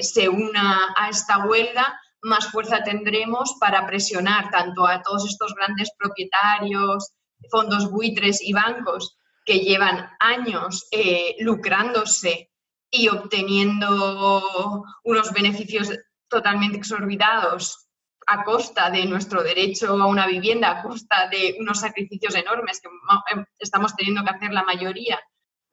[0.00, 5.90] se una a esta huelga, más fuerza tendremos para presionar tanto a todos estos grandes
[5.98, 7.12] propietarios,
[7.50, 12.50] fondos buitres y bancos que llevan años eh, lucrándose
[12.90, 15.90] y obteniendo unos beneficios
[16.28, 17.88] totalmente exorbitados
[18.26, 22.88] a costa de nuestro derecho a una vivienda, a costa de unos sacrificios enormes que
[23.32, 25.20] em, estamos teniendo que hacer la mayoría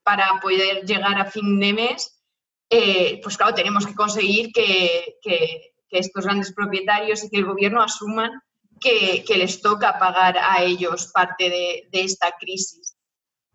[0.03, 2.23] para poder llegar a fin de mes,
[2.69, 5.17] eh, pues claro, tenemos que conseguir que
[5.89, 8.31] estos grandes propietarios y que el gobierno asuman
[8.79, 12.95] que, que les toca pagar a ellos parte de, de esta crisis.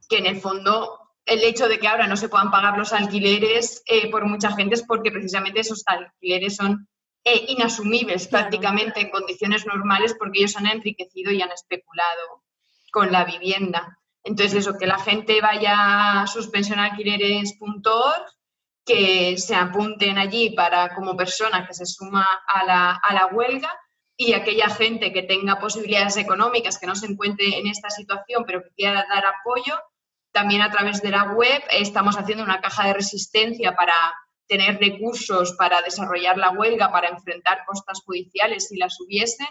[0.08, 3.82] Que en el fondo el hecho de que ahora no se puedan pagar los alquileres
[3.86, 6.88] eh, por mucha gente es porque precisamente esos alquileres son
[7.24, 12.44] eh, inasumibles prácticamente en condiciones normales porque ellos han enriquecido y han especulado
[12.90, 13.98] con la vivienda.
[14.24, 18.24] Entonces, eso, que la gente vaya a suspensionalquileres.org,
[18.84, 23.70] que se apunten allí para como persona que se suma a la, a la huelga
[24.20, 28.64] y aquella gente que tenga posibilidades económicas, que no se encuentre en esta situación, pero
[28.64, 29.78] que quiera dar apoyo,
[30.32, 33.94] también a través de la web estamos haciendo una caja de resistencia para
[34.48, 39.44] tener recursos para desarrollar la huelga, para enfrentar costas judiciales si las hubiese.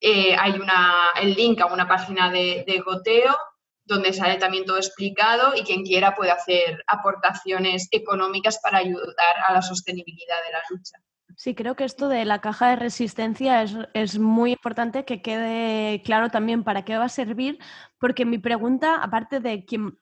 [0.00, 3.36] Eh, hay una, el link a una página de, de goteo
[3.84, 9.52] donde sale también todo explicado y quien quiera puede hacer aportaciones económicas para ayudar a
[9.52, 10.98] la sostenibilidad de la lucha.
[11.42, 16.02] Sí, creo que esto de la caja de resistencia es, es, muy importante que quede
[16.02, 17.58] claro también para qué va a servir,
[17.98, 19.98] porque mi pregunta, aparte de quién,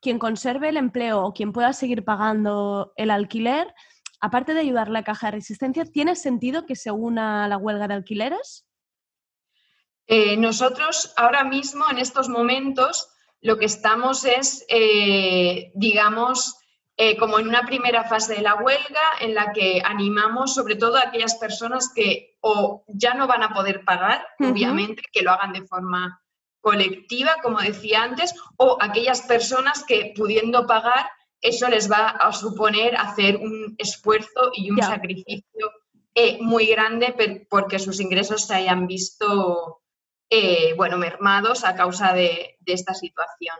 [0.00, 3.74] quien conserve el empleo o quien pueda seguir pagando el alquiler,
[4.22, 7.86] aparte de ayudar la caja de resistencia, ¿tiene sentido que se una a la huelga
[7.86, 8.66] de alquileres?
[10.06, 13.10] Eh, nosotros ahora mismo, en estos momentos,
[13.42, 16.58] lo que estamos es, eh, digamos,
[17.00, 20.96] eh, como en una primera fase de la huelga en la que animamos sobre todo
[20.96, 24.50] a aquellas personas que o ya no van a poder pagar, uh -huh.
[24.50, 26.20] obviamente, que lo hagan de forma
[26.60, 31.08] colectiva, como decía antes, o aquellas personas que pudiendo pagar,
[31.40, 34.88] eso les va a suponer hacer un esfuerzo y un yeah.
[34.88, 35.70] sacrificio
[36.16, 37.14] eh, muy grande
[37.48, 39.82] porque sus ingresos se hayan visto
[40.30, 43.56] eh, bueno, mermados a causa de, de esta situación.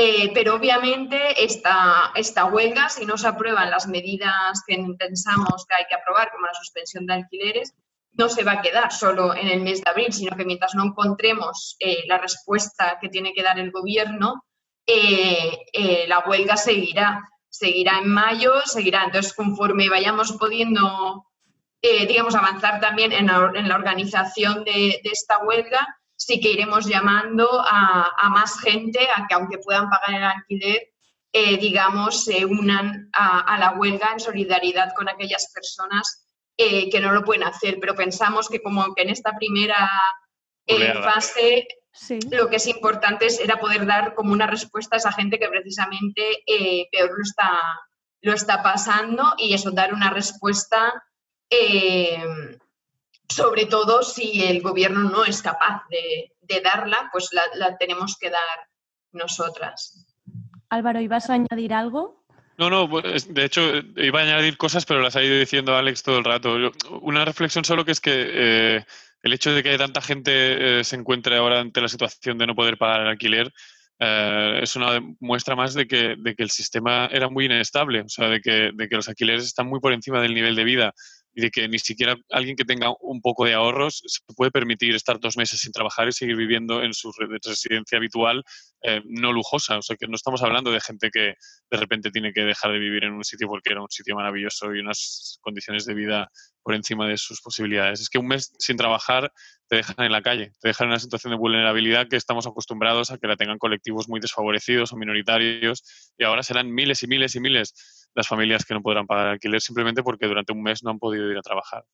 [0.00, 5.74] Eh, pero obviamente esta, esta huelga, si no se aprueban las medidas que pensamos que
[5.74, 7.74] hay que aprobar, como la suspensión de alquileres,
[8.12, 10.84] no se va a quedar solo en el mes de abril, sino que mientras no
[10.84, 14.44] encontremos eh, la respuesta que tiene que dar el gobierno,
[14.86, 17.28] eh, eh, la huelga seguirá.
[17.48, 19.02] Seguirá en mayo, seguirá.
[19.04, 21.26] Entonces, conforme vayamos pudiendo,
[21.82, 25.86] eh, digamos, avanzar también en la, en la organización de, de, esta huelga,
[26.18, 30.90] sí que iremos llamando a, a, más gente a que, aunque puedan pagar el alquiler,
[31.32, 36.26] eh, digamos, se unan a, a la huelga en solidaridad con aquellas personas
[36.56, 39.88] eh, que no lo pueden hacer, pero pensamos que como que en esta primera
[40.66, 42.18] eh, fase sí.
[42.32, 45.48] lo que es importante es, era poder dar como una respuesta a esa gente que
[45.48, 47.60] precisamente eh, peor lo está,
[48.22, 51.04] lo está pasando y eso, dar una respuesta
[51.48, 52.58] eh,
[53.28, 58.16] sobre todo si el gobierno no es capaz de, de darla, pues la, la tenemos
[58.18, 58.68] que dar
[59.12, 60.06] nosotras.
[60.70, 62.24] Álvaro, ¿ibas a añadir algo?
[62.58, 63.60] No, no, pues, de hecho
[63.96, 66.56] iba a añadir cosas, pero las ha ido diciendo Alex todo el rato.
[67.02, 68.84] Una reflexión solo que es que eh,
[69.22, 72.56] el hecho de que tanta gente eh, se encuentre ahora ante la situación de no
[72.56, 73.52] poder pagar el alquiler
[74.00, 78.08] eh, es una muestra más de que, de que, el sistema era muy inestable, o
[78.08, 80.94] sea, de que, de que los alquileres están muy por encima del nivel de vida
[81.34, 84.94] y de que ni siquiera alguien que tenga un poco de ahorros se puede permitir
[84.94, 88.42] estar dos meses sin trabajar y seguir viviendo en su residencia habitual
[88.82, 89.78] eh, no lujosa.
[89.78, 91.34] O sea, que no estamos hablando de gente que
[91.70, 94.74] de repente tiene que dejar de vivir en un sitio porque era un sitio maravilloso
[94.74, 96.28] y unas condiciones de vida
[96.62, 98.00] por encima de sus posibilidades.
[98.00, 99.32] Es que un mes sin trabajar
[99.68, 103.10] te dejan en la calle, te dejan en una situación de vulnerabilidad que estamos acostumbrados
[103.10, 105.82] a que la tengan colectivos muy desfavorecidos o minoritarios
[106.16, 107.74] y ahora serán miles y miles y miles
[108.14, 111.30] las familias que no podrán pagar alquiler simplemente porque durante un mes no han podido
[111.30, 111.84] ir a trabajar.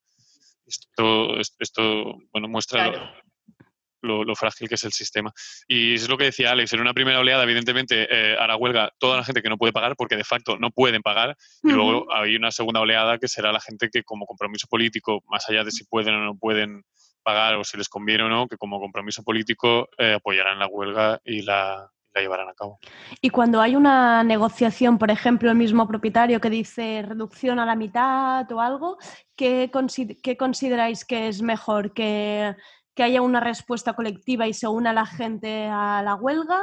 [0.67, 4.25] Esto, esto bueno, muestra claro.
[4.25, 5.33] lo, frágil que es el sistema.
[5.69, 9.19] Y es lo que decía Alex, en una primera oleada, evidentemente, eh, hará huelga toda
[9.19, 11.37] la gente que no puede pagar porque de facto no pueden pagar.
[11.63, 11.75] Y uh -huh.
[11.75, 15.65] luego hay una segunda oleada que será la gente que como compromiso político, más allá
[15.65, 16.85] de si pueden o no pueden
[17.23, 21.21] pagar o si les conviene o no, que como compromiso político eh, apoyarán la huelga
[21.25, 22.79] y la, la llevarán a cabo.
[23.21, 27.75] Y cuando hay una negociación, por ejemplo, el mismo propietario que dice reducción a la
[27.75, 28.99] mitad o algo,
[29.37, 31.93] ¿qué, consider qué consideráis que es mejor?
[31.93, 32.55] ¿Que,
[32.95, 36.61] ¿Que, haya una respuesta colectiva y se una la gente a la huelga?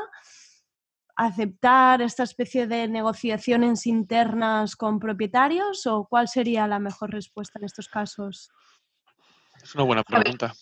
[1.18, 5.86] ¿Aceptar esta especie de negociaciones internas con propietarios?
[5.86, 8.50] ¿O cuál sería la mejor respuesta en estos casos?
[9.62, 10.54] Es una buena pregunta.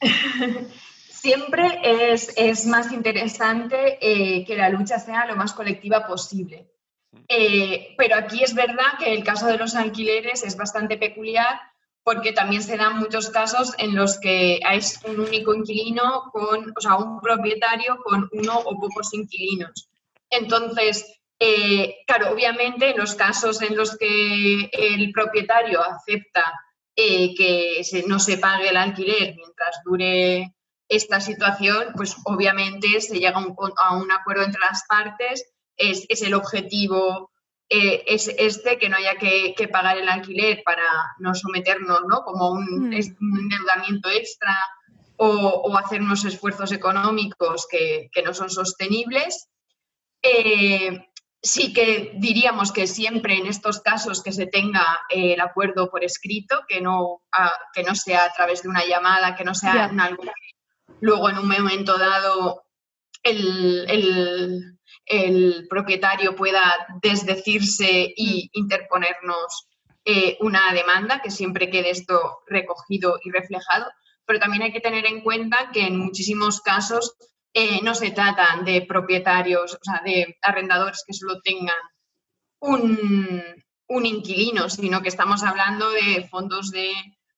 [1.26, 6.70] siempre es, es, más interesante eh, que la lucha sea lo más colectiva posible.
[7.26, 11.58] Eh, pero aquí es verdad que el caso de los alquileres es bastante peculiar
[12.04, 16.80] porque también se dan muchos casos en los que es un único inquilino con, o
[16.80, 19.88] sea, un propietario con uno o pocos inquilinos.
[20.30, 26.44] Entonces, eh, claro, obviamente en los casos en los que el propietario acepta
[26.94, 30.55] eh, que se, no se pague el alquiler mientras dure
[30.88, 35.44] esta situación, pues obviamente se llega a un, a un acuerdo entre las partes,
[35.76, 37.30] es, es el objetivo
[37.68, 40.84] eh, es este, que no haya que, que, pagar el alquiler para
[41.18, 42.20] no someternos ¿no?
[42.22, 43.16] como un, mm.
[43.20, 44.56] un endeudamiento extra
[45.16, 49.48] o, o, hacer unos esfuerzos económicos que, que no son sostenibles.
[50.22, 51.08] Eh,
[51.42, 56.04] sí que diríamos que siempre en estos casos que se tenga eh, el acuerdo por
[56.04, 59.72] escrito, que no, a, que no sea a través de una llamada, que no sea
[59.72, 59.84] yeah.
[59.86, 60.22] en algo
[61.00, 62.64] luego en un momento dado
[63.22, 69.68] el, el, el propietario pueda desdecirse y interponernos
[70.04, 73.90] eh, una demanda, que siempre quede esto recogido y reflejado.
[74.24, 77.16] Pero también hay que tener en cuenta que en muchísimos casos
[77.52, 81.76] eh, no se trata de propietarios, o sea, de arrendadores que solo tengan
[82.60, 83.42] un,
[83.88, 86.92] un inquilino, sino que estamos hablando de fondos de,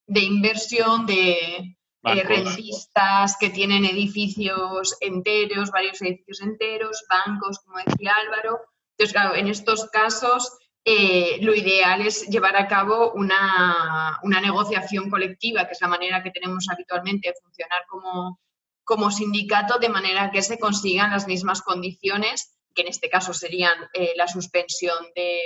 [0.06, 8.14] de inversión, de eh, rentistas que tienen edificios enteros, varios edificios enteros, bancos, como decía
[8.24, 8.61] Álvaro.
[8.92, 10.53] Entonces, claro, en estos casos
[10.84, 16.22] eh, lo ideal es llevar a cabo una, una negociación colectiva, que es la manera
[16.22, 18.40] que tenemos habitualmente de funcionar como,
[18.84, 23.74] como sindicato, de manera que se consigan las mismas condiciones, que en este caso serían
[23.92, 25.40] eh, la suspensión de,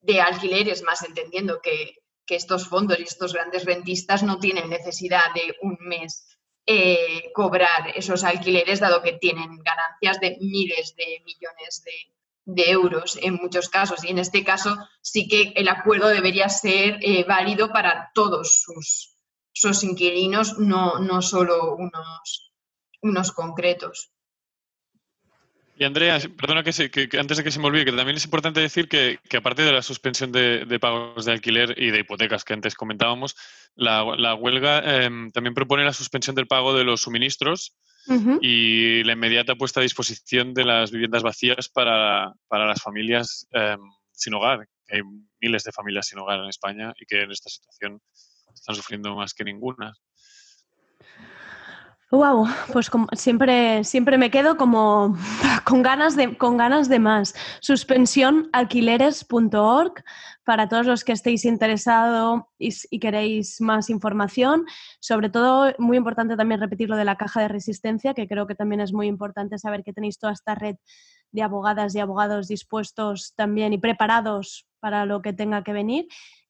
[0.00, 5.32] de alquileres, más entendiendo que, que estos fondos y estos grandes rentistas no tienen necesidad
[5.34, 6.32] de un mes
[6.64, 11.82] eh, cobrar esos alquileres, dado que tienen ganancias de miles de millones
[12.44, 14.04] de, euros en muchos casos.
[14.04, 19.16] Y en este caso sí que el acuerdo debería ser eh, válido para todos sus,
[19.52, 22.52] sus inquilinos, no, no solo unos,
[23.00, 24.12] unos concretos.
[25.82, 28.16] Y Andrea, perdona que, se- que- que antes de que se me olvide, que también
[28.16, 31.90] es importante decir que, que aparte de la suspensión de, de pagos de alquiler y
[31.90, 33.34] de hipotecas que antes comentábamos,
[33.74, 37.74] la, la huelga em, también propone la suspensión del pago de los suministros
[38.40, 43.80] y la inmediata puesta a disposición de las viviendas vacías para, para las familias em,
[44.12, 44.68] sin hogar.
[44.88, 45.00] Hay
[45.40, 48.00] miles de familias sin hogar en España y que en esta situación
[48.54, 49.94] están sufriendo más que ninguna.
[52.12, 55.16] Wow, pues como siempre, siempre me quedo como
[55.64, 57.34] con ganas de, con ganas de más.
[57.62, 59.94] Suspensionalquileres.org
[60.44, 64.66] para todos los que estéis interesados y, y queréis más información.
[65.00, 68.56] Sobre todo, muy importante también repetir lo de la caja de resistencia, que creo que
[68.56, 70.76] también es muy importante saber que tenéis toda esta red
[71.30, 76.08] de abogadas y abogados dispuestos también y preparados para lo que tenga que venir.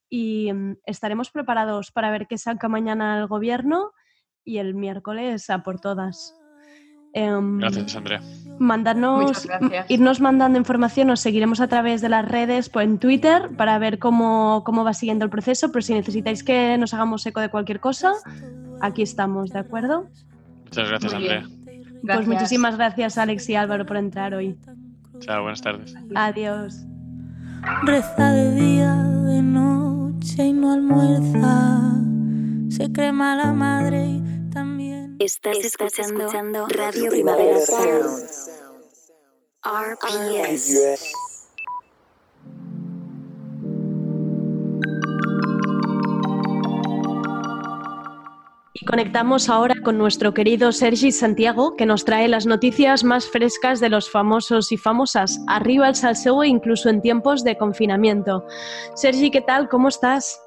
[0.09, 3.93] Y mm, estaremos preparados para ver qué saca mañana el gobierno
[4.45, 6.35] el miércoles a por todas.
[7.13, 8.21] Em, Gracias, Andrea.
[8.57, 9.89] mandarnos, gracias.
[9.89, 13.99] irnos mandando información, os seguiremos a través de las redes, pues, en Twitter, para ver
[13.99, 17.79] cómo, cómo va siguiendo el proceso, pero si necesitáis que nos hagamos eco de cualquier
[17.79, 18.13] cosa,
[18.81, 20.07] aquí estamos, ¿de acuerdo?
[20.65, 21.13] Muchas gracias.
[21.13, 21.47] Andrea.
[22.05, 24.57] Pues muchísimas gracias Alex y Álvaro por entrar hoy.
[25.19, 25.95] Chao, buenas tardes.
[26.15, 26.83] Adiós.
[27.83, 32.12] Reza de día, de noche y no almuerza.
[32.75, 35.17] Se cree mala madre y también.
[35.19, 38.25] Estás, escuchando, Radio Primavera Sound.
[39.63, 41.13] RPS.
[48.73, 53.81] Y conectamos ahora con nuestro querido Sergi Santiago, que nos trae las noticias más frescas
[53.81, 55.39] de los famosos y famosas.
[55.45, 58.47] Arriba el salseo incluso en tiempos de confinamiento.
[58.95, 59.69] Sergi, ¿qué tal?
[59.69, 60.39] ¿Cómo estás?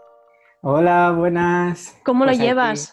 [0.71, 1.97] Hola, buenas.
[2.05, 2.93] ¿Cómo Pues lo aquí- llevas?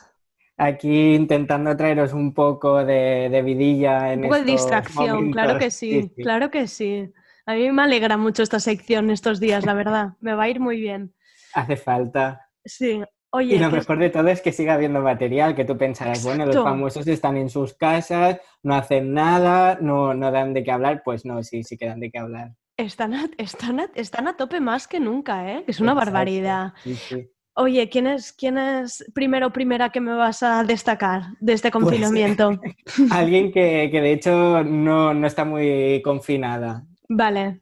[0.58, 5.72] Aquí, intentando traeros un poco de, de vidilla en Un poco de distracción, claro que
[5.72, 7.12] sí, claro que sí.
[7.48, 10.10] A mí me alegra mucho esta sección estos días, la verdad.
[10.22, 11.16] Me va a ir muy bien.
[11.56, 12.48] Hace falta.
[12.64, 13.02] Sí.
[13.32, 16.24] Oye, y lo que- mejor de todo es que siga habiendo material, que tú pensarás,
[16.24, 20.72] bueno, los famosos están en sus casas, no hacen nada, no, no dan de qué
[20.72, 21.02] hablar.
[21.04, 22.52] Pues no, sí, sí que dan de qué hablar.
[22.78, 25.64] están, a, están, a, están a tope más que nunca, ¿eh?
[25.66, 26.12] Que es una Exacto.
[26.12, 26.74] barbaridad.
[26.84, 27.30] Sí, sí.
[27.56, 31.72] Oye, ¿quién es, ¿quién es primero o primera que me vas a destacar de este
[31.78, 32.60] Pues, confinamiento?
[33.10, 36.86] Alguien que, que de hecho no, no está muy confinada.
[37.08, 37.62] Vale.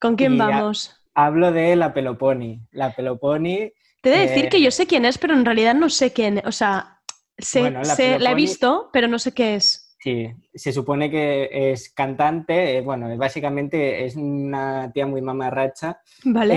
[0.00, 0.78] ¿Con quién Y vamos?
[1.14, 2.60] Hablo de la Peloponi.
[2.72, 3.72] La Peloponi.
[4.00, 6.12] Te he de decir eh, que yo sé quién es, pero en realidad no sé
[6.12, 6.42] quién.
[6.46, 7.00] O sea,
[7.38, 9.81] sé, Bueno, la sé- la he visto, pero no sé qué es.
[10.02, 16.54] Sí, se supone que es cantante, eh, bueno, básicamente es una tía muy mamarracha, Vale.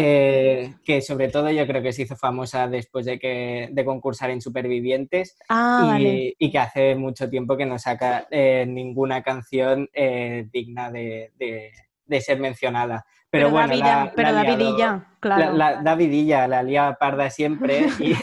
[0.64, 4.32] eh, que sobre todo yo creo que se hizo famosa después de, que, de concursar
[4.32, 6.36] en Supervivientes Ah, y, vale.
[6.40, 11.72] y que hace mucho tiempo que no saca eh, ninguna canción eh, digna de, de-
[12.08, 13.06] de ser mencionada.
[13.30, 15.54] Pero, Pero bueno, David- la- pero la Davidilla, claro.
[15.54, 18.14] La, la- Davidilla, la lía parda siempre y,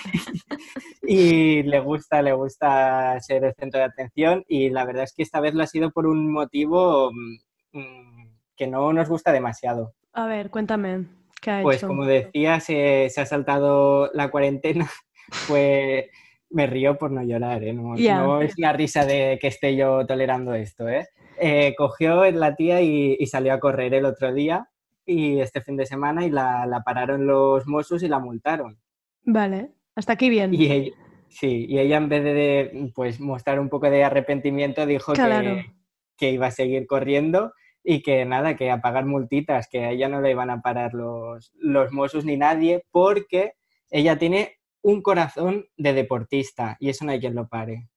[1.02, 5.22] y le gusta, le gusta ser el centro de atención y la verdad es que
[5.22, 9.94] esta vez lo ha sido por un motivo mm, mm, que no nos gusta demasiado.
[10.12, 11.06] A ver, cuéntame.
[11.40, 11.88] ¿Qué ha Pues hecho?
[11.88, 14.88] como decía, se, se ha saltado la cuarentena,
[15.48, 16.06] pues
[16.50, 17.72] me río por no llorar, ¿eh?
[17.72, 18.18] no, Ya.
[18.20, 20.88] no es la risa de que esté yo tolerando esto.
[20.88, 21.08] ¿eh?
[21.40, 24.68] Eh, cogió la tía y, y salió a correr el otro día
[25.04, 28.78] y este fin de semana y la, la pararon los Mossos y la multaron.
[29.24, 29.72] Vale.
[29.94, 30.54] Hasta aquí bien.
[30.54, 30.96] Y ella,
[31.28, 35.56] sí, y ella en vez de pues, mostrar un poco de arrepentimiento dijo Claro.
[35.56, 35.72] que,
[36.16, 37.52] que iba a seguir corriendo
[37.84, 40.94] y que nada, que a pagar multitas, que a ella no le iban a parar
[40.94, 43.54] los, los Mossos ni nadie, porque
[43.90, 47.88] ella tiene un corazón de deportista y eso no hay quien lo pare.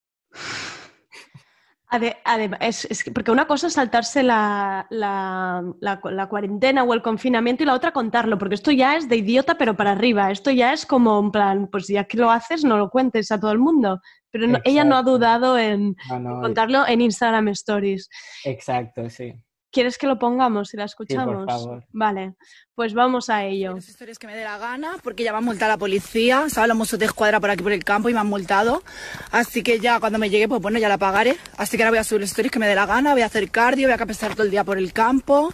[1.92, 6.84] Ade- adem- es, es que- porque una cosa es saltarse la, la- la- la cuarentena
[6.84, 9.92] o el confinamiento y la otra contarlo, porque esto ya es de idiota pero para
[9.92, 13.32] arriba, esto ya es como en plan, pues ya que lo haces no lo cuentes
[13.32, 17.02] a todo el mundo, pero no- ella no ha dudado en No, no, contarlo en
[17.02, 18.10] Instagram Stories.
[18.44, 19.34] Exacto, sí.
[19.76, 21.46] ¿Quieres que lo pongamos y la escuchamos?
[21.48, 21.84] favor.
[21.92, 22.36] Vale,
[22.76, 23.76] pues vamos a ello.
[23.76, 26.70] historias que me dé la gana, porque ya me ha multado la policía, ¿sabes?
[26.70, 28.84] Los mozos de escuadra por aquí por el campo y me han multado.
[29.32, 31.36] Así que ya cuando me llegue, pues bueno, ya la pagaré.
[31.58, 33.52] Así que ahora voy a subir stories que me dé la gana, voy a hacer
[33.52, 35.54] cardio, voy a pasar todo el día por el campo,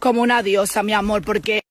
[0.00, 1.62] como una diosa, mi amor, porque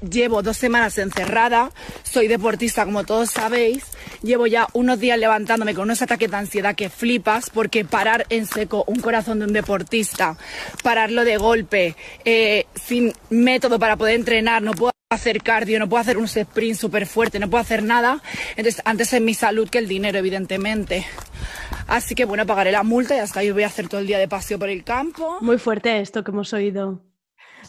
[0.00, 1.70] llevo dos semanas encerrada,
[2.02, 3.84] soy deportista, como todos sabéis.
[4.22, 8.46] Llevo ya unos días levantándome con unos ataques de ansiedad que flipas, porque parar en
[8.46, 10.36] seco un corazón de un deportista,
[10.82, 16.00] pararlo de golpe, eh, sin método para poder entrenar, no puedo hacer cardio, no puedo
[16.00, 18.22] hacer un sprint súper fuerte, no puedo hacer nada.
[18.56, 21.06] Entonces, antes es mi salud que el dinero, evidentemente.
[21.86, 24.18] Así que bueno, pagaré la multa y hasta ahí voy a hacer todo el día
[24.18, 25.38] de paseo por el campo.
[25.40, 27.00] Muy fuerte esto que hemos oído.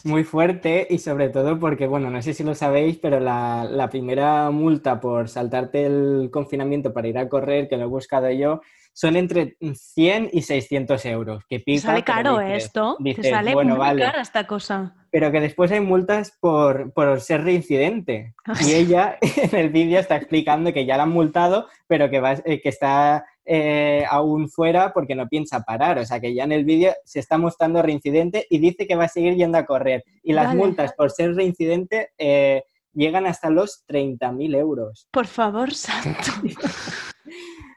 [0.04, 3.88] Muy fuerte y sobre todo porque, bueno, no sé si lo sabéis, pero la, la
[3.90, 8.60] primera multa por saltarte el confinamiento para ir a correr, que lo he buscado yo,
[8.92, 11.44] son entre 100 y 600 euros.
[11.48, 14.02] Que pica, sale caro dices- esto, te dices, sale bueno, muy vale.
[14.02, 14.94] cara esta cosa.
[15.12, 18.34] Pero que después hay multas por, por ser reincidente.
[18.66, 22.34] Y ella en el vídeo está explicando que ya la han multado, pero que, va,
[22.44, 25.98] eh, que está eh, aún fuera porque no piensa parar.
[25.98, 29.06] O sea que ya en el vídeo se está mostrando reincidente y dice que va
[29.06, 30.04] a seguir yendo a correr.
[30.22, 30.58] Y las Vale.
[30.58, 35.08] multas por ser reincidente eh, llegan hasta los 30.000 euros.
[35.10, 36.30] Por favor, santo.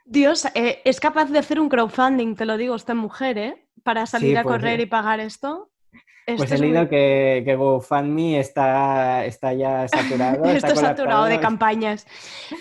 [0.05, 3.67] Dios, eh, es capaz de hacer un crowdfunding, te lo digo, esta mujer, ¿eh?
[3.81, 5.71] Para salir Sí, a pues, correr y pagar esto.
[6.25, 10.45] Pues he es muy- leído que, que GoFundMe está, está ya saturado.
[10.45, 12.07] Está saturado de campañas.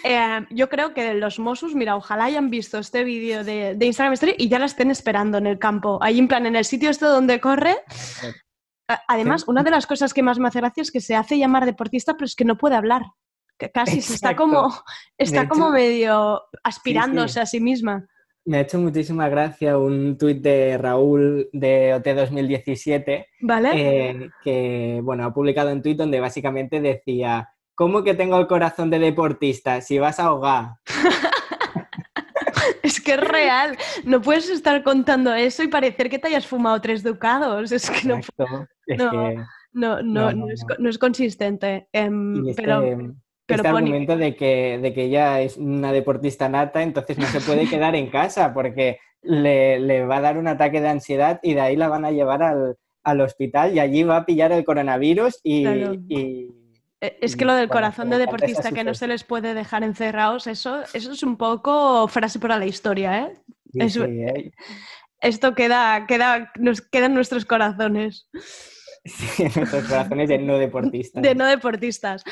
[0.02, 4.14] Eh, yo creo que los Mossos, mira, ojalá hayan visto este vídeo de, de Instagram
[4.14, 6.00] Story y ya la estén esperando en el campo.
[6.02, 7.76] Ahí en plan, en el sitio este donde corre.
[9.08, 11.64] Además, una de las cosas que más me hace gracia es que se hace llamar
[11.64, 13.02] deportista, pero es que no puede hablar.
[13.58, 14.42] Que casi se está Exacto.
[14.42, 14.74] como, De
[15.18, 17.40] está hecho- como medio aspirándose sí.
[17.40, 18.06] a sí misma.
[18.44, 23.70] Me ha hecho muchísima gracia un tuit de Raúl de OT 2017 ¿Vale?
[23.74, 28.90] eh, que bueno, ha publicado un tuit donde básicamente decía ¿Cómo que tengo el corazón
[28.90, 30.72] de deportista si vas a ahogar?
[32.82, 33.76] Es que es real.
[34.04, 37.70] No puedes estar contando eso y parecer que te hayas fumado tres ducados.
[37.72, 38.66] Es que no, Exacto.
[38.86, 39.16] Es no, que-
[39.72, 40.88] no, no, no, no no, es, no.
[40.90, 41.88] es consistente.
[41.92, 42.82] Em, pero
[43.56, 47.40] este pone- argumento de que, de que ella es una deportista nata, entonces no se
[47.40, 51.54] puede quedar en casa porque le, le va a dar un ataque de ansiedad y
[51.54, 54.64] de ahí la van a llevar al, al hospital y allí va a pillar el
[54.64, 55.94] coronavirus y, Claro.
[56.08, 56.48] y-
[57.00, 60.46] Eh, Es que lo del corazón de deportista que no se les puede dejar encerrados,
[60.46, 63.32] eso, eso es un poco frase para la historia, ¿eh?
[63.72, 64.52] Sí, Eso- sí, ¿eh?
[65.20, 68.28] Esto queda, queda, nos quedan nuestros corazones
[69.04, 71.22] Sí, nuestros corazones de no deportistas.
[71.22, 72.22] de no deportistas.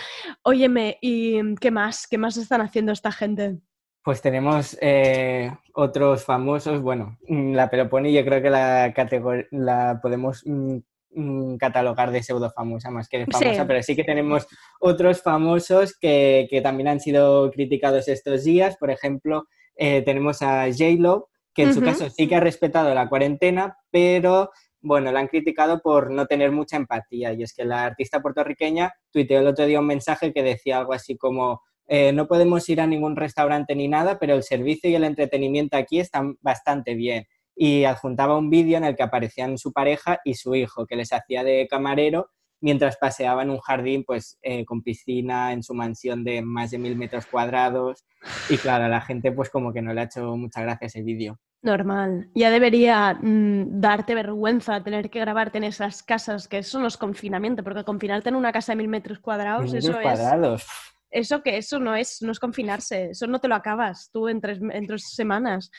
[0.42, 2.06] Óyeme, ¿y qué más?
[2.06, 3.58] ¿Qué más están haciendo esta gente?
[4.02, 10.76] Pues tenemos eh, otros famosos, bueno, mm, la Peloponi yo creo que la, podemos mm,
[11.14, 13.32] mm, catalogar de pseudo famosa más que de Sí.
[13.32, 14.46] famosa, pero sí que tenemos
[14.80, 18.76] otros famosos que, que también han sido criticados estos días.
[18.78, 19.44] Por ejemplo,
[19.76, 24.50] eh, tenemos a J-Lo, que en su caso sí que ha respetado la cuarentena, pero
[24.80, 27.32] bueno, la han criticado por no tener mucha empatía.
[27.32, 30.92] Y es que la artista puertorriqueña tuiteó el otro día un mensaje que decía algo
[30.92, 34.94] así como eh, no podemos ir a ningún restaurante ni nada, pero el servicio y
[34.94, 37.26] el entretenimiento aquí están bastante bien.
[37.56, 41.12] Y adjuntaba un vídeo en el que aparecían su pareja y su hijo, que les
[41.12, 46.42] hacía de camarero mientras paseaba un jardín pues eh, con piscina en su mansión de
[46.42, 48.04] más de mil metros cuadrados.
[48.48, 51.38] Y claro, la gente pues como que no le ha hecho mucha gracia ese vídeo.
[51.62, 52.30] Normal.
[52.34, 56.96] Ya debería mm, darte vergüenza tener que grabarte en esas casas, que eso no es
[56.96, 60.66] confinamiento, porque confinarte en una casa de mil metros cuadrados, Mil eso es...
[61.12, 64.40] Eso que eso no es, no es confinarse, eso no te lo acabas tú en
[64.40, 65.70] tres, en tres semanas.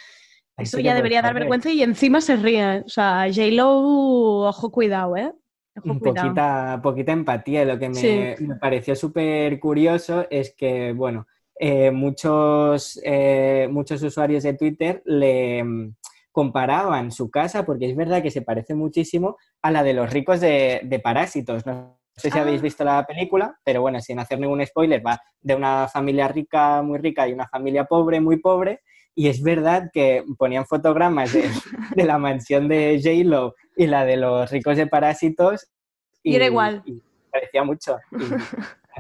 [0.57, 2.81] Eso ya debería dar vergüenza y encima se ríe.
[2.85, 3.69] O sea, J-Lo,
[4.49, 5.31] ojo cuidado, ¿eh?
[5.77, 6.27] Ojo Un cuidado.
[6.27, 7.63] poquita, poquita empatía.
[7.63, 8.45] Lo que me, Sí.
[8.45, 11.25] me pareció súper curioso es que, bueno,
[11.63, 15.95] eh, muchos, eh, muchos usuarios de Twitter le mm,
[16.31, 20.41] comparaban su casa, porque es verdad que se parece muchísimo a la de los ricos
[20.41, 21.63] de, de Parásitos.
[21.67, 22.41] No sé si Ah.
[22.41, 26.81] habéis visto la película, pero bueno, sin hacer ningún spoiler, va de una familia rica,
[26.81, 28.81] muy rica y una familia pobre, muy pobre.
[29.13, 31.43] Y es verdad que ponían fotogramas de,
[31.95, 35.69] de la mansión de J-Lo y la de los ricos de Parásitos.
[36.23, 36.81] Y era igual.
[36.85, 37.97] y parecía mucho.
[38.11, 38.23] Y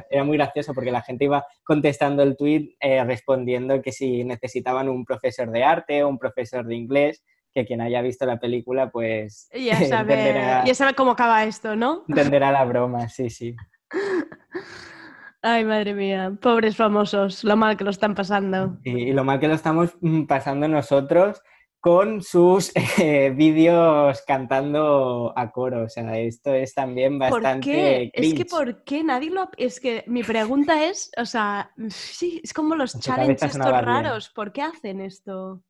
[0.09, 2.75] era muy gracioso porque la gente iba contestando el tweet
[3.05, 7.23] respondiendo que si necesitaban un profesor de arte o un profesor de inglés,
[7.53, 11.75] que quien haya visto la película, pues Ya sabe, entenderá, ya sabe cómo acaba esto,
[11.75, 12.05] ¿no?
[12.07, 13.55] entenderá la broma, sí, sí.
[15.43, 18.77] Ay, madre mía, pobres famosos, lo mal que lo están pasando.
[18.83, 21.41] Y, y lo mal que lo estamos mm, pasando nosotros
[21.81, 25.83] con sus eh, vídeos cantando a coro.
[25.85, 28.11] O sea, esto es también ¿Por bastante qué?
[28.13, 28.45] Es que.
[28.45, 29.49] ¿por qué nadie lo...
[29.57, 33.83] Es que mi pregunta es, o sea, sí, es como los challenges estos bien.
[33.85, 34.29] raros.
[34.29, 35.61] ¿Por qué hacen esto?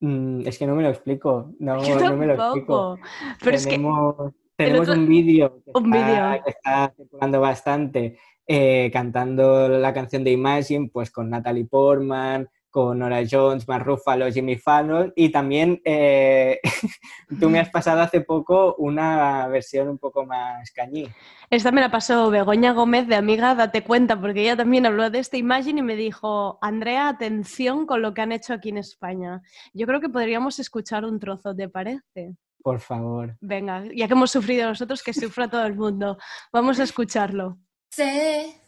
[0.00, 1.52] Mm, es que no me lo explico.
[1.58, 2.98] No, Yo no me lo explico.
[3.42, 6.44] Pero es que tenemos tenemos otro- un vídeo que, Un está- vídeo.
[6.44, 12.98] que está circulando bastante, eh, cantando la canción de Imagine, pues con Natalie Portman, con
[12.98, 16.60] Nora Jones, Mark Ruffalo, Jimmy Fallon, y también eh,
[17.40, 21.08] tú me has pasado hace poco una versión un poco más cañí.
[21.50, 25.18] Esta me la pasó Begoña Gómez de amiga, date cuenta, porque ella también habló de
[25.18, 29.42] esta imagen y me dijo, Andrea, atención con lo que han hecho aquí en España.
[29.72, 32.34] Yo creo que podríamos escuchar un trozo, ¿te parece?
[32.62, 33.36] Por favor.
[33.40, 36.18] Venga, ya que hemos sufrido nosotros, que sufra todo el mundo.
[36.52, 37.58] Vamos a escucharlo.
[37.90, 38.67] Sé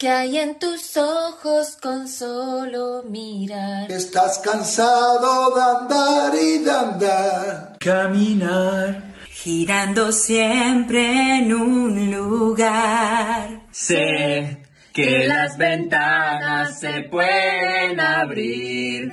[0.00, 3.92] que hay en tus ojos con solo mirar.
[3.92, 7.76] Estás cansado de andar y de andar.
[7.78, 9.02] Caminar.
[9.28, 13.60] Girando siempre en un lugar.
[13.72, 14.62] Sé
[14.94, 19.12] que las ventanas se pueden abrir.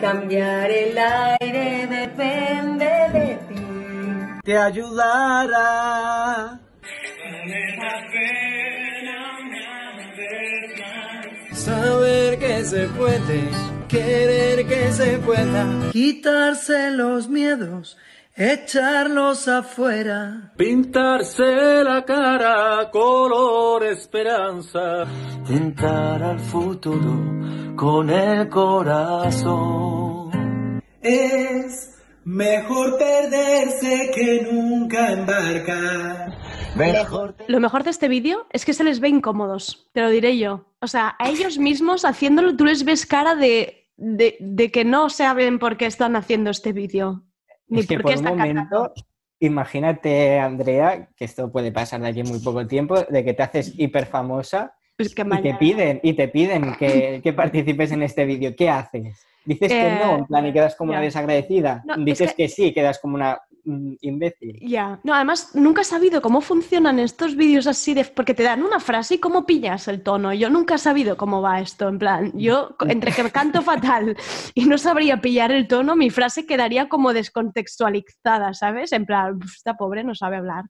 [0.00, 3.62] Cambiar el aire depende de ti.
[4.42, 6.26] Te ayudará.
[11.66, 13.50] Saber que se puede,
[13.88, 15.90] querer que se pueda.
[15.90, 17.98] Quitarse los miedos,
[18.36, 20.52] echarlos afuera.
[20.56, 25.06] Pintarse la cara color esperanza.
[25.44, 30.30] Tentar al futuro con el corazón.
[31.02, 31.95] Es
[32.26, 36.36] mejor perderse que nunca embarcar.
[36.76, 40.36] Mejor Lo mejor de este vídeo es que se les ve incómodos, te lo diré
[40.36, 40.66] yo.
[40.80, 45.08] O sea, a ellos mismos haciéndolo, tú les ves cara de, de, de que no
[45.08, 47.22] saben por qué están haciendo este vídeo.
[47.68, 48.76] Ni Es que por por qué un cantando.
[48.76, 48.94] momento,
[49.38, 53.42] imagínate, Andrea, que esto puede pasar de aquí en muy poco tiempo, de que te
[53.44, 58.02] haces hiper famosa Pues que y te piden, y te piden que, que participes en
[58.02, 58.54] este vídeo.
[58.56, 59.24] ¿Qué haces?
[59.46, 61.82] Dices que no, en plan, y quedas como una desagradecida.
[61.86, 62.48] No, es Dices que- que...
[62.48, 64.58] sí, quedas como una mm, imbécil.
[64.60, 68.62] Ya, no, además nunca he sabido cómo funcionan estos vídeos así de porque te dan
[68.62, 70.32] una frase y cómo pillas el tono.
[70.34, 74.16] Yo nunca he sabido cómo va esto, en plan, yo entre que canto fatal
[74.54, 78.92] y no sabría pillar el tono, mi frase quedaría como descontextualizada, ¿sabes?
[78.92, 80.64] En plan, "Uf, esta pobre no sabe hablar.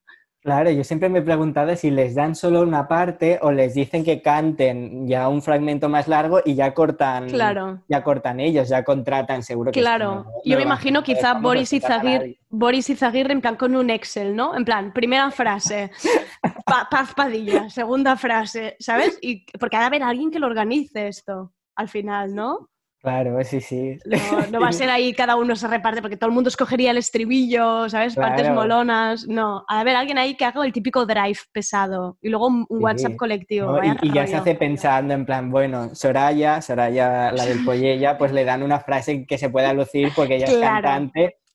[0.46, 4.04] Claro, yo siempre me he preguntado si les dan solo una parte o les dicen
[4.04, 7.80] que canten ya un fragmento más largo y ya cortan, Claro.
[7.88, 12.38] ya cortan ellos, ya contratan, seguro que Claro, no- yo me imagino quizá Boris Izaguirre.
[12.48, 14.56] Boris Izaguirre en plan con un Excel, ¿no?
[14.56, 15.90] En plan, primera frase,
[16.64, 19.18] Pa- Paz Padilla, segunda frase, ¿sabes?
[19.20, 22.68] Y porque ha de haber alguien que lo organice esto al final, ¿no?
[23.00, 23.98] Claro, sí, sí.
[24.04, 26.90] No, no va a ser ahí cada uno se reparte porque todo el mundo escogería
[26.90, 28.16] el estribillo, ¿sabes?
[28.16, 29.26] Partes molonas.
[29.28, 32.74] No, de haber alguien ahí que haga el típico drive pesado y luego un, Sí.
[32.82, 33.78] WhatsApp colectivo.
[34.02, 38.32] Y, y ya se hace pensando en plan, bueno, Soraya, Soraya, la del Pollella, pues
[38.32, 40.56] le dan una frase que se pueda lucir porque ella es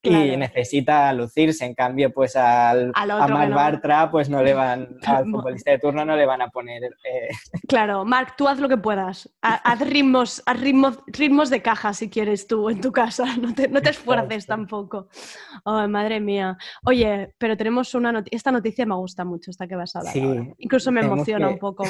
[0.04, 1.64] Claro, y necesita lucirse.
[1.66, 3.56] En cambio, pues al, Al a no.
[3.56, 6.84] Bartra, pues no le van, al futbolista de turno no le van a poner.
[7.04, 7.30] eh,
[7.68, 9.30] Claro, Marc, tú haz lo que puedas.
[9.42, 13.26] Ha- Haz ritmos, haz ritmos, ritmos de caja si quieres tú en tu casa.
[13.42, 15.08] No te, no te esfuerces tampoco.
[15.66, 16.58] Madre mía.
[16.86, 18.36] Oye, pero tenemos una noticia.
[18.38, 20.14] Esta noticia me gusta mucho, esta que vas a hablar.
[20.14, 20.48] Sí, ahora.
[20.58, 21.84] Incluso me emociona que- un poco.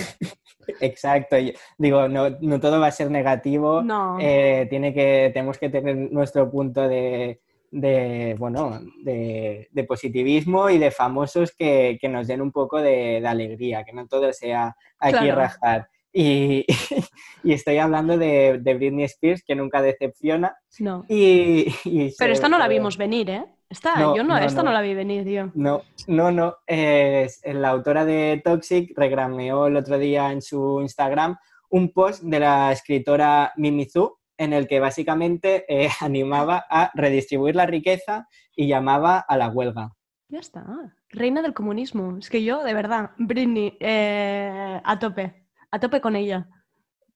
[0.79, 1.35] Exacto,
[1.77, 4.17] digo, no, no todo va a ser negativo, No.
[4.19, 7.41] eh, tiene que, tenemos que tener nuestro punto de,
[7.71, 13.19] de, bueno, de, de positivismo y de famosos que, que nos den un poco de,
[13.21, 15.35] de alegría, que no todo sea aquí Claro.
[15.35, 15.87] rajar.
[16.13, 16.65] Y,
[17.43, 20.55] y estoy hablando de, de Britney Spears, que nunca decepciona.
[20.79, 21.05] No.
[21.07, 23.45] Y, y Pero esta no la eh, vimos venir, ¿eh?
[23.69, 24.69] Esta, No, yo no, no, esta no.
[24.69, 24.73] no.
[24.73, 25.49] la vi venir, tío.
[25.53, 26.57] No, no, no.
[26.67, 31.37] Es, la autora de Toxic regrameó el otro día en su Instagram
[31.69, 37.67] un post de la escritora Mimizu en el que básicamente eh, animaba a redistribuir la
[37.67, 39.91] riqueza y llamaba a la huelga.
[40.29, 40.65] Ya está.
[41.09, 42.17] Reina del comunismo.
[42.17, 45.45] Es que yo, de verdad, Britney, eh, a tope.
[45.69, 46.47] A tope con ella.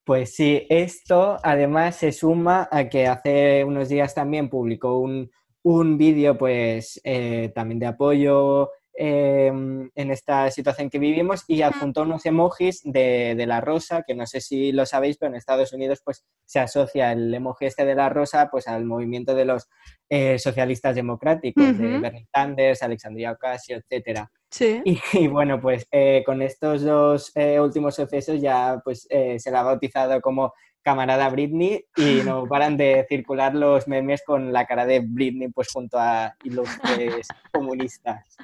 [0.04, 5.30] Pues sí, esto además se suma a que hace unos días también publicó un,
[5.62, 12.02] un vídeo, pues eh, también de apoyo eh, en esta situación que vivimos y adjuntó
[12.02, 15.72] unos emojis de, de la rosa, que no sé si lo sabéis, pero en Estados
[15.72, 19.68] Unidos pues se asocia el emoji este de la rosa pues al movimiento de los
[20.08, 21.98] eh, socialistas democráticos, de.
[21.98, 24.30] Bernie Sanders, Alexandria Ocasio, etcétera.
[24.50, 24.80] Sí.
[24.84, 29.60] Y, y bueno, pues eh, con estos dos eh, últimos sucesos ya pues se la
[29.60, 30.52] ha bautizado como
[30.86, 35.68] camarada Britney y no paran de circular los memes con la cara de Britney pues
[35.72, 38.36] junto a ilustres comunistas.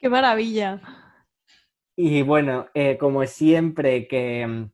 [0.00, 0.80] Qué maravilla.
[1.94, 4.68] Y bueno, eh, como siempre que,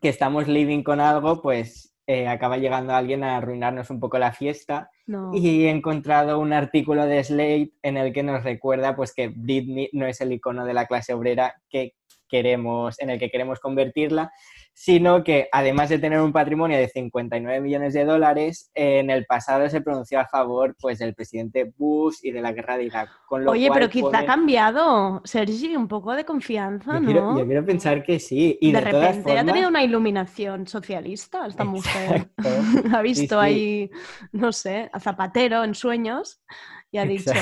[0.00, 4.32] que estamos living con algo, pues eh, acaba llegando alguien a arruinarnos un poco la
[4.32, 4.88] fiesta.
[5.06, 5.34] No.
[5.34, 9.90] Y he encontrado un artículo de Slate en el que nos recuerda pues, que Britney
[9.92, 11.94] no es el icono de la clase obrera que
[12.28, 14.32] queremos, en el que queremos convertirla,
[14.74, 19.68] sino que además de tener un patrimonio de 59 millones de dólares, en el pasado
[19.68, 23.10] se pronunció a favor pues, del presidente Bush y de la guerra de Irak.
[23.26, 27.06] Con lo Oye, cual pero quizá ha cambiado, Sergi, un poco de confianza, yo, ¿no?
[27.06, 28.58] quiero, yo quiero pensar que sí.
[28.60, 32.30] Y de, de, todas repente ha tenido una iluminación socialista esta mujer.
[32.92, 33.46] ha visto sí.
[33.46, 33.90] ahí,
[34.32, 36.42] no sé, a Zapatero en sueños
[36.90, 37.32] y ha dicho,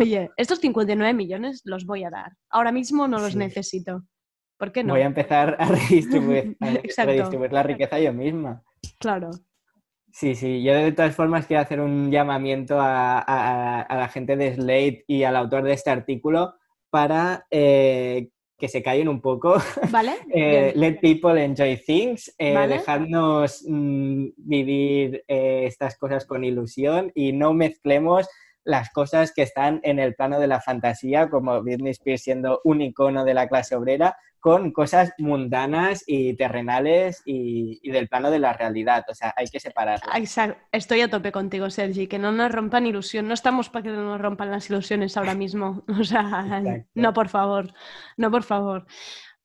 [0.00, 2.32] oye, estos 59 millones los voy a dar.
[2.48, 3.38] Ahora mismo no los Sí.
[3.38, 4.04] necesito.
[4.60, 4.92] ¿Por qué no?
[4.92, 7.10] voy a empezar a redistribuir, a Exacto.
[7.10, 8.62] redistribuir la riqueza yo misma.
[9.00, 9.30] Claro.
[10.12, 14.36] Sí, sí, yo de todas formas quiero hacer un llamamiento a, a- a la gente
[14.36, 16.54] de Slate y al autor de este artículo
[16.90, 19.54] para eh, que se callen un poco.
[19.90, 20.12] ¿Vale?
[20.34, 22.74] Eh, let people enjoy things, eh, Vale.
[22.74, 28.28] dejadnos mm, vivir eh, estas cosas con ilusión y no mezclemos
[28.64, 32.82] las cosas que están en el plano de la fantasía, como Britney Spears siendo un
[32.82, 38.38] icono de la clase obrera, con cosas mundanas y terrenales y, y del plano de
[38.38, 39.04] la realidad.
[39.08, 40.10] O sea, hay que separarlo.
[40.14, 40.58] Exacto.
[40.72, 43.28] Estoy a tope contigo, Sergi, que no nos rompan ilusión.
[43.28, 45.84] No estamos para que nos rompan las ilusiones ahora mismo.
[46.00, 46.88] O sea, Exacto.
[46.94, 47.74] no, por favor.
[48.16, 48.86] No, por favor.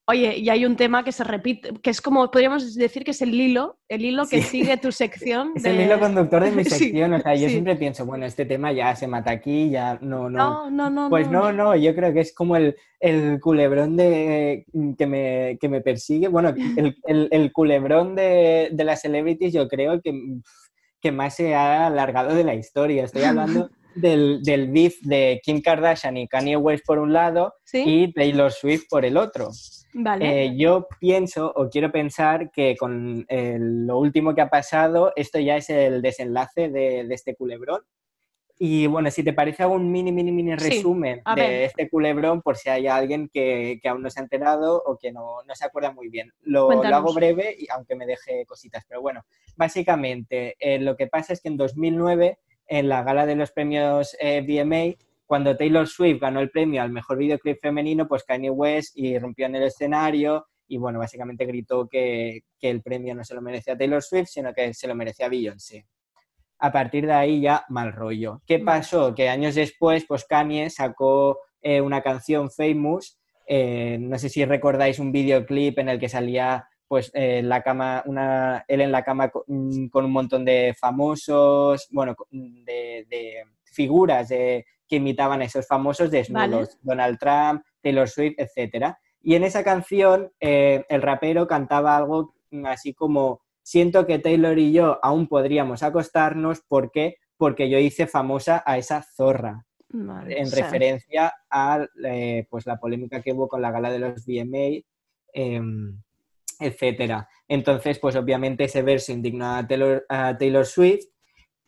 [0.07, 3.23] Oye, y hay un tema que se repite, que es como, podríamos decir que es
[3.23, 4.59] el hilo, el hilo que Sí.
[4.59, 5.53] sigue tu sección.
[5.55, 7.13] Es el hilo conductor de mi Sí, sección.
[7.13, 7.53] o sea, yo sí.
[7.53, 10.69] siempre pienso, bueno, este tema ya se mata aquí, ya no, no.
[10.69, 11.09] No, no, no.
[11.09, 15.69] Pues no, no, yo creo que es como el, el culebrón de, que, me, que
[15.69, 16.27] me persigue.
[16.27, 20.13] Bueno, el, el- el culebrón de, de las celebrities yo creo que,
[21.01, 23.05] que más se ha alargado de la historia.
[23.05, 28.13] Estoy hablando del, del beef de Kim Kardashian y Kanye West por un lado y
[28.13, 29.49] Taylor Swift por el otro.
[29.97, 30.43] Vale.
[30.43, 35.39] Eh, yo pienso o quiero pensar que con eh, lo último que ha pasado, esto
[35.39, 37.81] ya es el desenlace de, de este culebrón.
[38.57, 41.89] Y bueno, si te parece, hago un mini, mini, mini Sí, resumen a de este
[41.89, 45.43] culebrón por si hay alguien que, que aún no se ha enterado o que no,
[45.45, 46.31] no se acuerda muy bien.
[46.41, 49.25] Lo, lo hago breve, y aunque me deje cositas, pero bueno,
[49.55, 54.15] básicamente eh, lo que pasa es que en 2009, en la gala de los premios
[54.19, 54.95] eh, VMA,
[55.25, 59.55] cuando Taylor Swift ganó el premio al mejor videoclip femenino, pues Kanye West irrumpió en
[59.55, 64.01] el escenario y bueno, básicamente gritó que, que el premio no se lo merecía Taylor
[64.01, 65.85] Swift, sino que se lo merecía Beyoncé.
[66.59, 68.41] A partir de ahí ya mal rollo.
[68.47, 69.13] ¿Qué pasó?
[69.13, 73.19] Que años después, pues Kanye sacó eh, una canción Famous.
[73.47, 78.03] eh, no sé si recordáis un videoclip en el que salía pues eh, la cama,
[78.05, 83.43] una, él en la cama co- mm, con, un montón de famosos, bueno, de, de
[83.63, 86.79] figuras de, que imitaban a esos famosos desnudos, Vale.
[86.81, 88.99] Donald Trump, Taylor Swift, etcétera.
[89.21, 94.71] Y en esa canción eh, el rapero cantaba algo así como siento que Taylor y
[94.71, 97.15] yo aún podríamos acostarnos, ¿por qué?
[97.37, 102.65] Porque yo hice famosa a esa zorra Vale, en o sea, referencia a eh, pues
[102.65, 104.83] la polémica que hubo con la gala de los VMA,
[105.33, 106.01] em,
[106.59, 107.27] etcétera.
[107.47, 111.05] Entonces, pues obviamente ese verso indignó a Taylor, a Taylor Swift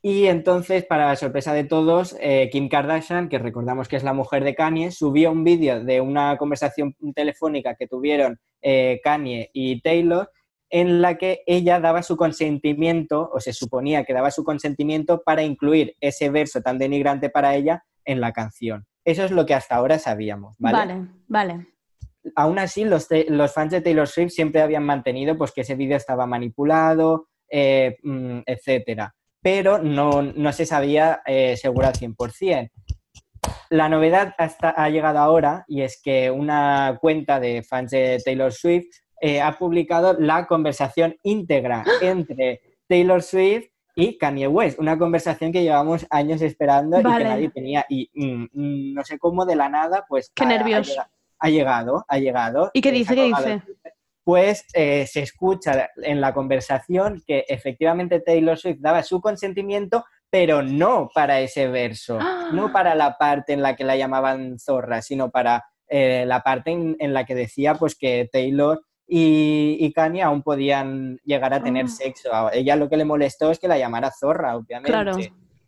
[0.07, 4.45] y entonces, para sorpresa de todos, eh, Kim Kardashian, que recordamos que es la mujer
[4.45, 10.31] de Kanye, subió un vídeo de una conversación telefónica que tuvieron eh, Kanye y Taylor
[10.69, 15.43] en la que ella daba su consentimiento, o se suponía que daba su consentimiento para
[15.43, 18.85] incluir ese verso tan denigrante para ella en la canción.
[19.03, 20.77] Eso es lo que hasta ahora sabíamos, ¿vale?
[20.77, 21.67] Vale, vale.
[22.33, 25.97] Aún así, los, los fans de Taylor Swift siempre habían mantenido pues, que ese vídeo
[25.97, 29.13] estaba manipulado, eh, mm, etcétera.
[29.49, 32.69] Pero no, no se sabía eh, seguro al 100%.
[33.69, 38.51] La novedad hasta, ha llegado ahora y es que una cuenta de fans de Taylor
[38.51, 38.87] Swift
[39.21, 45.63] eh, ha publicado la conversación íntegra entre Taylor Swift y Kanye West, una conversación que
[45.63, 47.85] llevamos años esperando y que nadie tenía.
[47.87, 50.89] Y mm, mm, no sé cómo de la nada, pues Qué ha- ha nervios.
[50.89, 52.69] llega- ha llegado, ha llegado.
[52.73, 53.15] ¿Y qué eh, dice?
[53.15, 53.61] ¿Qué dice?
[54.27, 60.61] Pues eh, se escucha en la conversación que efectivamente Taylor Swift daba su consentimiento, pero
[60.61, 62.19] no para ese verso,
[62.51, 66.71] no para la parte en la que la llamaban zorra, sino para eh, la parte
[66.71, 71.63] en, en la que decía pues que Taylor y, y Kanye aún podían llegar a
[71.63, 71.87] tener Ah.
[71.87, 72.33] sexo.
[72.33, 74.91] A ella lo que le molestó es que la llamara zorra, obviamente.
[74.91, 75.15] Claro,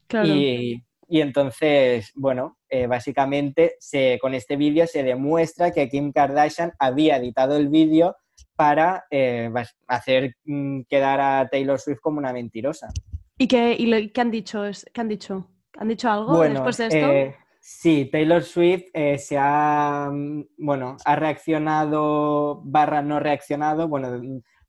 [0.07, 0.28] claro.
[0.28, 6.74] Y, y entonces, bueno, eh, básicamente se, con este vídeo se demuestra que Kim Kardashian
[6.78, 8.18] había editado el vídeo
[8.64, 9.49] para eh,
[9.88, 12.89] hacer mm, quedar a Taylor Swift como una mentirosa.
[13.38, 14.64] ¿Y qué, y lo- qué han dicho?
[14.93, 15.47] ¿Qué han dicho?
[15.78, 16.97] ¿Han dicho algo después de esto?
[16.97, 24.20] eh, sí, Taylor Swift eh, se ha, mm, bueno, ha reaccionado barra no reaccionado, bueno,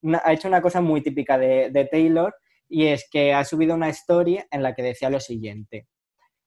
[0.03, 2.33] una- ha hecho una cosa muy típica de, de Taylor
[2.69, 5.89] y es que ha subido una story en la que decía lo siguiente.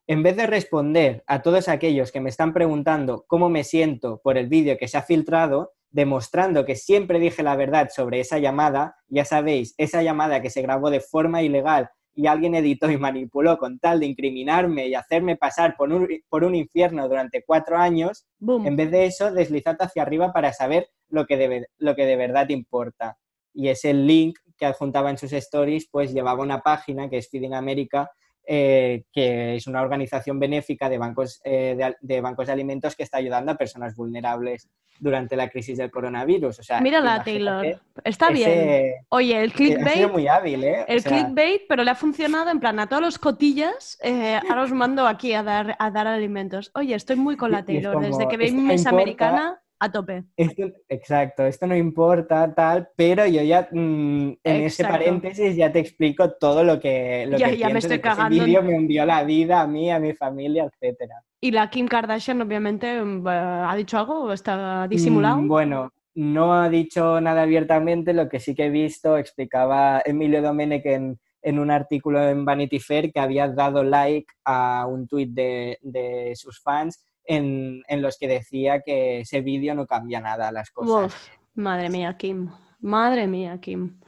[0.08, 4.38] En vez de responder a todos aquellos que me están preguntando cómo me siento por
[4.38, 8.98] el vídeo que se ha filtrado, demostrando que siempre dije la verdad sobre esa llamada,
[9.08, 13.58] ya sabéis, esa llamada que se grabó de forma ilegal y alguien editó y manipuló
[13.58, 18.26] con tal de incriminarme y hacerme pasar por un, por un infierno durante cuatro años,
[18.42, 22.16] en vez de eso, deslizad hacia arriba para saber lo que, de, lo que de
[22.16, 23.18] verdad importa.
[23.54, 27.54] Y ese link que adjuntaba en sus stories, pues llevaba una página que es Feeding
[27.54, 28.12] America,
[28.46, 33.18] eh, que es una organización benéfica de bancos, eh, de, bancos de alimentos que está
[33.18, 34.70] ayudando a personas vulnerables
[35.00, 36.60] durante la crisis del coronavirus.
[36.60, 37.66] O sea, Mírala, Taylor.
[38.04, 38.94] Está ese- bien.
[39.10, 39.96] Oye, el Ha clickbait.
[39.96, 40.82] sido muy hábil, ¿eh?
[40.82, 43.98] O El sea, clickbait, pero le ha funcionado en plan a todos los cotillas.
[44.04, 46.70] eh, ahora os mando aquí a dar, a dar alimentos.
[46.76, 48.00] Oye, estoy muy con la Taylor.
[48.00, 48.86] Desde que no Miss.
[48.86, 50.24] Americana, a tope.
[50.38, 55.80] Esto- exacto, esto no importa, tal, pero yo ya mm, en ese paréntesis ya te
[55.80, 58.76] explico todo lo que, lo Ya- que ya me estoy ese cagando en- vídeo me
[58.76, 61.16] hundió la vida a mí, a mi familia, etcétera.
[61.42, 65.42] Y la Kim Kardashian, obviamente, mm, ¿ha dicho algo o está disimulado?
[65.42, 70.42] Mm, Bueno, no ha dicho nada abiertamente, lo que sí que he visto, explicaba Emilio
[70.42, 75.32] Domenech en, en un artículo en Vanity Fair que había dado like a un tuit
[75.32, 80.52] de, de sus fans en, en los que decía que ese vídeo no cambia nada
[80.52, 81.06] las cosas.
[81.06, 82.50] Uf, madre mía, Kim.
[82.80, 84.00] Madre mía, Kim.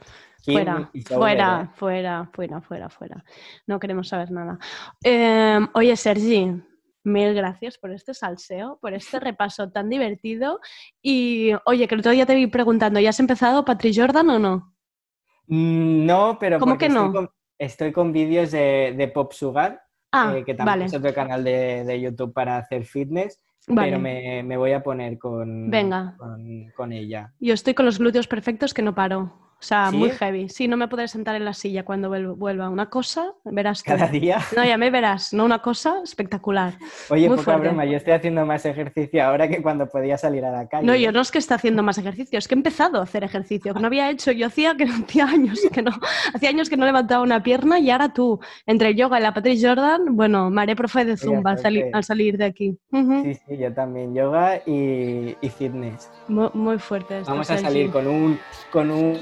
[0.42, 3.24] Kim Fuera, fuera, fuera, fuera, fuera, fuera.
[3.66, 4.58] No queremos saber nada.
[5.02, 6.52] Eh, oye, Sergi,
[7.02, 10.60] mil gracias por este salseo, por este repaso tan divertido.
[11.02, 14.38] Y oye, que el otro día te vi preguntando, ¿ya has empezado Patrick Jordan o
[14.38, 14.74] no?
[15.46, 17.06] Mm, No, pero ¿Cómo que no?
[17.06, 19.82] Estoy con, estoy con vídeos de, de Pop Sugar,
[20.16, 20.84] Ah, eh, que también vale.
[20.86, 23.88] es otro canal de, de YouTube para hacer fitness, Vale.
[23.90, 26.14] pero me, me voy a poner con, Venga.
[26.16, 27.32] con, con ella.
[27.40, 29.45] Yo estoy con los glúteos perfectos que no paro.
[29.58, 29.96] O sea, ¿Sí?
[29.96, 30.48] muy heavy.
[30.50, 32.68] Sí, no me podré sentar en la silla cuando vuel- vuelva.
[32.68, 33.90] Una cosa, verás tú.
[33.90, 34.38] ¿Cada día?
[34.54, 35.32] No, ya me verás.
[35.32, 36.74] No, una cosa espectacular.
[37.08, 37.68] Oye, Muy poca fuerte.
[37.68, 40.86] broma, yo estoy haciendo más ejercicio ahora que cuando podía salir a la calle.
[40.86, 43.24] No, yo no es que esté haciendo más ejercicio, es que he empezado a hacer
[43.24, 44.30] ejercicio, que no había hecho.
[44.30, 45.90] Yo hacía que hacía años que no,
[46.34, 49.32] hacía años que no levantaba una pierna y ahora tú, entre el yoga y la
[49.32, 51.90] Patrick Jordan, bueno, me haré profe de Zumba al, sali- tope.
[51.94, 52.78] al salir de aquí.
[52.92, 56.10] Sí, sí, yo también, yoga y, y fitness.
[56.28, 58.38] Muy, muy fuerte esto, Vamos a salir con un,
[58.70, 59.18] con un,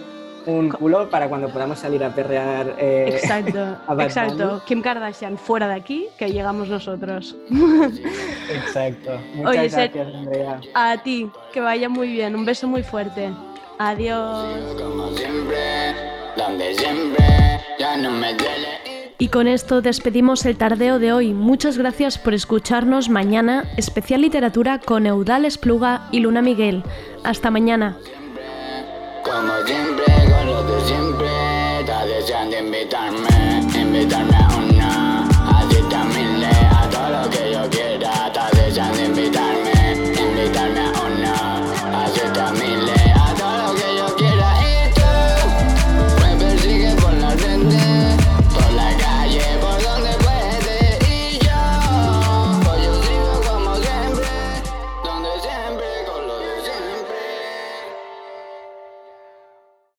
[0.47, 2.74] un culo para cuando podamos salir a perrear.
[2.78, 4.62] eh, Exacto, a exacto.
[4.66, 7.36] Kim Kardashian fuera de aquí, que llegamos nosotros.
[8.51, 9.18] Exacto.
[9.34, 10.61] Muchas Oye, Ser- gracias, Andrea.
[10.74, 12.34] A ti, que vaya muy bien.
[12.34, 13.30] Un beso muy fuerte.
[13.78, 14.47] Adiós.
[19.18, 21.32] Y con esto despedimos el tardeo de hoy.
[21.32, 26.82] Muchas gracias por escucharnos mañana, especial literatura con Eudal Espluga y Luna Miguel.
[27.22, 27.97] Hasta mañana.
[29.25, 34.63] Como siempre, con lo de siempre, está deseando invitarme, invitarme a un